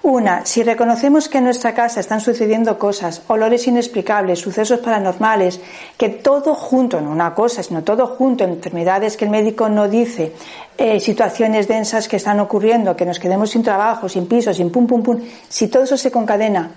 una, 0.07 0.46
si 0.46 0.62
reconocemos 0.62 1.28
que 1.28 1.38
en 1.38 1.44
nuestra 1.44 1.74
casa 1.74 1.98
están 1.98 2.20
sucediendo 2.20 2.78
cosas, 2.78 3.22
olores 3.26 3.66
inexplicables, 3.66 4.38
sucesos 4.38 4.78
paranormales, 4.78 5.59
que 5.96 6.09
todo 6.09 6.54
junto, 6.54 7.00
no 7.00 7.11
una 7.11 7.34
cosa, 7.34 7.64
sino 7.64 7.82
todo 7.82 8.07
junto, 8.07 8.44
enfermedades 8.44 9.16
que 9.16 9.24
el 9.24 9.32
médico 9.32 9.68
no 9.68 9.88
dice, 9.88 10.32
eh, 10.78 11.00
situaciones 11.00 11.66
densas 11.66 12.07
que 12.07 12.18
están 12.18 12.38
ocurriendo, 12.38 12.94
que 12.94 13.04
nos 13.04 13.18
quedemos 13.18 13.50
sin 13.50 13.64
trabajo, 13.64 14.09
sin 14.09 14.28
piso, 14.28 14.54
sin 14.54 14.70
pum, 14.70 14.86
pum, 14.86 15.02
pum, 15.02 15.18
si 15.48 15.66
todo 15.66 15.82
eso 15.82 15.96
se 15.96 16.12
concadena 16.12 16.70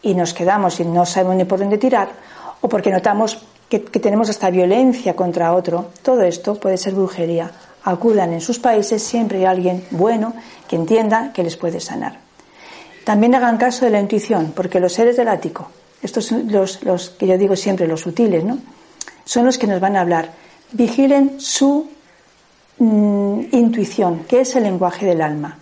y 0.00 0.14
nos 0.14 0.32
quedamos 0.32 0.80
y 0.80 0.86
no 0.86 1.04
sabemos 1.04 1.36
ni 1.36 1.44
por 1.44 1.58
dónde 1.58 1.76
tirar, 1.76 2.08
o 2.62 2.66
porque 2.66 2.90
notamos 2.90 3.44
que, 3.68 3.82
que 3.82 4.00
tenemos 4.00 4.30
hasta 4.30 4.48
violencia 4.48 5.14
contra 5.14 5.52
otro, 5.52 5.88
todo 6.00 6.22
esto 6.22 6.54
puede 6.54 6.78
ser 6.78 6.94
brujería. 6.94 7.50
Acudan 7.84 8.32
en 8.32 8.40
sus 8.40 8.58
países, 8.58 9.02
siempre 9.02 9.40
hay 9.40 9.44
alguien 9.44 9.84
bueno 9.90 10.32
que 10.66 10.76
entienda 10.76 11.30
que 11.34 11.42
les 11.42 11.58
puede 11.58 11.78
sanar. 11.80 12.27
También 13.08 13.34
hagan 13.34 13.56
caso 13.56 13.86
de 13.86 13.90
la 13.90 14.00
intuición, 14.00 14.52
porque 14.54 14.80
los 14.80 14.92
seres 14.92 15.16
del 15.16 15.28
ático, 15.28 15.70
estos 16.02 16.26
son 16.26 16.52
los, 16.52 16.76
que 17.18 17.26
yo 17.26 17.38
digo 17.38 17.56
siempre, 17.56 17.88
los 17.88 18.02
sutiles. 18.02 18.44
Son 19.24 19.46
los 19.46 19.56
que 19.56 19.66
nos 19.66 19.80
van 19.80 19.96
a 19.96 20.02
hablar. 20.02 20.32
Vigilen 20.72 21.40
su 21.40 21.88
mm, 22.76 23.40
intuición, 23.52 24.24
que 24.28 24.42
es 24.42 24.54
el 24.56 24.64
lenguaje 24.64 25.06
del 25.06 25.22
alma. 25.22 25.56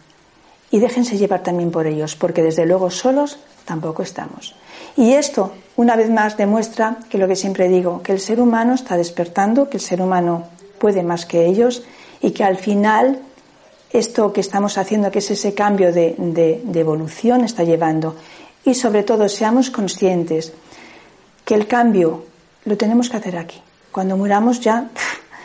Y 0.72 0.80
déjense 0.80 1.18
llevar 1.18 1.44
también 1.44 1.70
por 1.70 1.86
ellos, 1.86 2.16
porque 2.16 2.42
desde 2.42 2.66
luego 2.66 2.90
solos 2.90 3.38
tampoco 3.64 4.03
estamos. 4.03 4.57
Y 4.97 5.12
esto, 5.12 5.53
una 5.76 5.94
vez 5.94 6.11
más, 6.11 6.36
demuestra 6.36 6.97
que 7.09 7.16
lo 7.16 7.28
que 7.28 7.36
siempre 7.36 7.68
digo, 7.68 8.03
que 8.03 8.11
el 8.11 8.18
ser 8.18 8.40
humano 8.40 8.74
está 8.74 8.97
despertando, 8.97 9.70
que 9.70 9.76
el 9.76 9.84
ser 9.84 10.03
humano 10.03 10.49
puede 10.80 11.05
más 11.05 11.26
que 11.26 11.47
ellos 11.47 11.84
y 12.20 12.32
que 12.32 12.42
al 12.42 12.57
final 12.57 13.20
esto 13.91 14.32
que 14.32 14.41
estamos 14.41 14.78
haciendo, 14.78 15.11
que 15.11 15.20
es 15.20 15.30
ese 15.30 15.55
cambio 15.55 15.93
de, 15.93 16.62
evolución, 16.74 17.45
está 17.45 17.64
llevando. 17.64 18.16
Y 18.64 18.74
sobre 18.74 19.03
todo, 19.03 19.28
seamos 19.28 19.70
conscientes 19.70 20.53
que 21.45 21.55
el 21.55 21.66
cambio 21.66 22.24
lo 22.64 22.76
tenemos 22.76 23.09
que 23.09 23.16
hacer 23.16 23.37
aquí. 23.37 23.62
Cuando 23.93 24.16
muramos 24.16 24.61
ya 24.61 24.91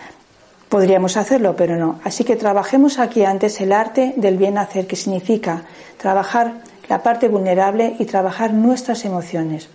podríamos 0.69 1.17
hacerlo, 1.17 1.55
pero 1.55 1.77
no. 1.77 1.99
Así 2.03 2.23
que 2.23 2.35
trabajemos 2.35 2.99
aquí 2.99 3.23
antes 3.23 3.61
el 3.61 3.71
arte 3.71 4.13
del 4.17 4.37
bien 4.37 4.57
hacer, 4.57 4.87
que 4.87 4.95
significa 4.95 5.63
trabajar 5.97 6.61
la 6.89 7.03
parte 7.03 7.27
vulnerable 7.29 7.95
y 7.99 8.05
trabajar 8.05 8.53
nuestras 8.53 9.05
emociones. 9.05 9.69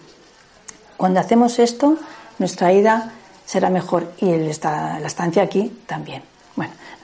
Cuando 0.96 1.20
hacemos 1.20 1.58
esto, 1.58 1.96
nuestra 2.38 2.72
ida 2.72 3.12
será 3.44 3.70
mejor 3.70 4.12
y 4.18 4.26
la 4.36 5.06
estancia 5.06 5.42
aquí 5.42 5.82
también. 5.86 6.35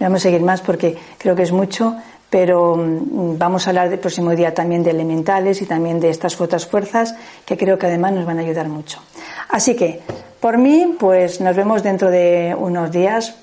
Vamos 0.02 0.20
a 0.20 0.22
seguir 0.22 0.42
más 0.42 0.60
porque 0.60 0.96
creo 1.16 1.36
que 1.36 1.42
es 1.42 1.52
mucho, 1.52 1.96
pero 2.28 2.76
mm, 2.76 3.38
vamos 3.38 3.66
a 3.66 3.70
hablar 3.70 3.92
el 3.92 3.98
próximo 4.00 4.30
día 4.30 4.52
también 4.52 4.82
de 4.82 4.90
elementales 4.90 5.62
y 5.62 5.66
también 5.66 6.00
de 6.00 6.10
estas 6.10 6.40
otras 6.40 6.66
fuerzas 6.66 7.14
que 7.44 7.56
creo 7.56 7.78
que 7.78 7.86
además 7.86 8.12
nos 8.12 8.26
van 8.26 8.38
a 8.38 8.40
ayudar 8.40 8.68
mucho. 8.68 9.00
Así 9.48 9.76
que, 9.76 10.00
por 10.40 10.58
mí, 10.58 10.96
pues 10.98 11.40
nos 11.40 11.54
vemos 11.54 11.82
dentro 11.82 12.10
de 12.10 12.56
unos 12.58 12.90
días, 12.90 13.36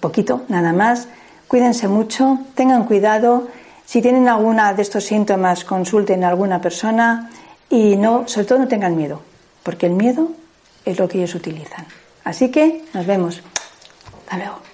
poquito, 0.00 0.42
nada 0.48 0.72
más. 0.72 1.08
Cuídense 1.48 1.88
mucho, 1.88 2.38
tengan 2.54 2.84
cuidado. 2.84 3.48
Si 3.86 4.02
tienen 4.02 4.28
alguna 4.28 4.74
de 4.74 4.82
estos 4.82 5.04
síntomas, 5.04 5.64
consulten 5.64 6.22
a 6.24 6.28
alguna 6.28 6.60
persona 6.60 7.30
y 7.70 7.96
no, 7.96 8.28
sobre 8.28 8.46
todo 8.46 8.58
no 8.58 8.68
tengan 8.68 8.96
miedo, 8.96 9.22
porque 9.62 9.86
el 9.86 9.92
miedo 9.92 10.32
es 10.84 10.98
lo 10.98 11.08
que 11.08 11.18
ellos 11.18 11.34
utilizan. 11.34 11.86
Así 12.24 12.50
que 12.50 12.84
nos 12.92 13.06
vemos. 13.06 13.40
Hasta 14.24 14.36
luego. 14.36 14.73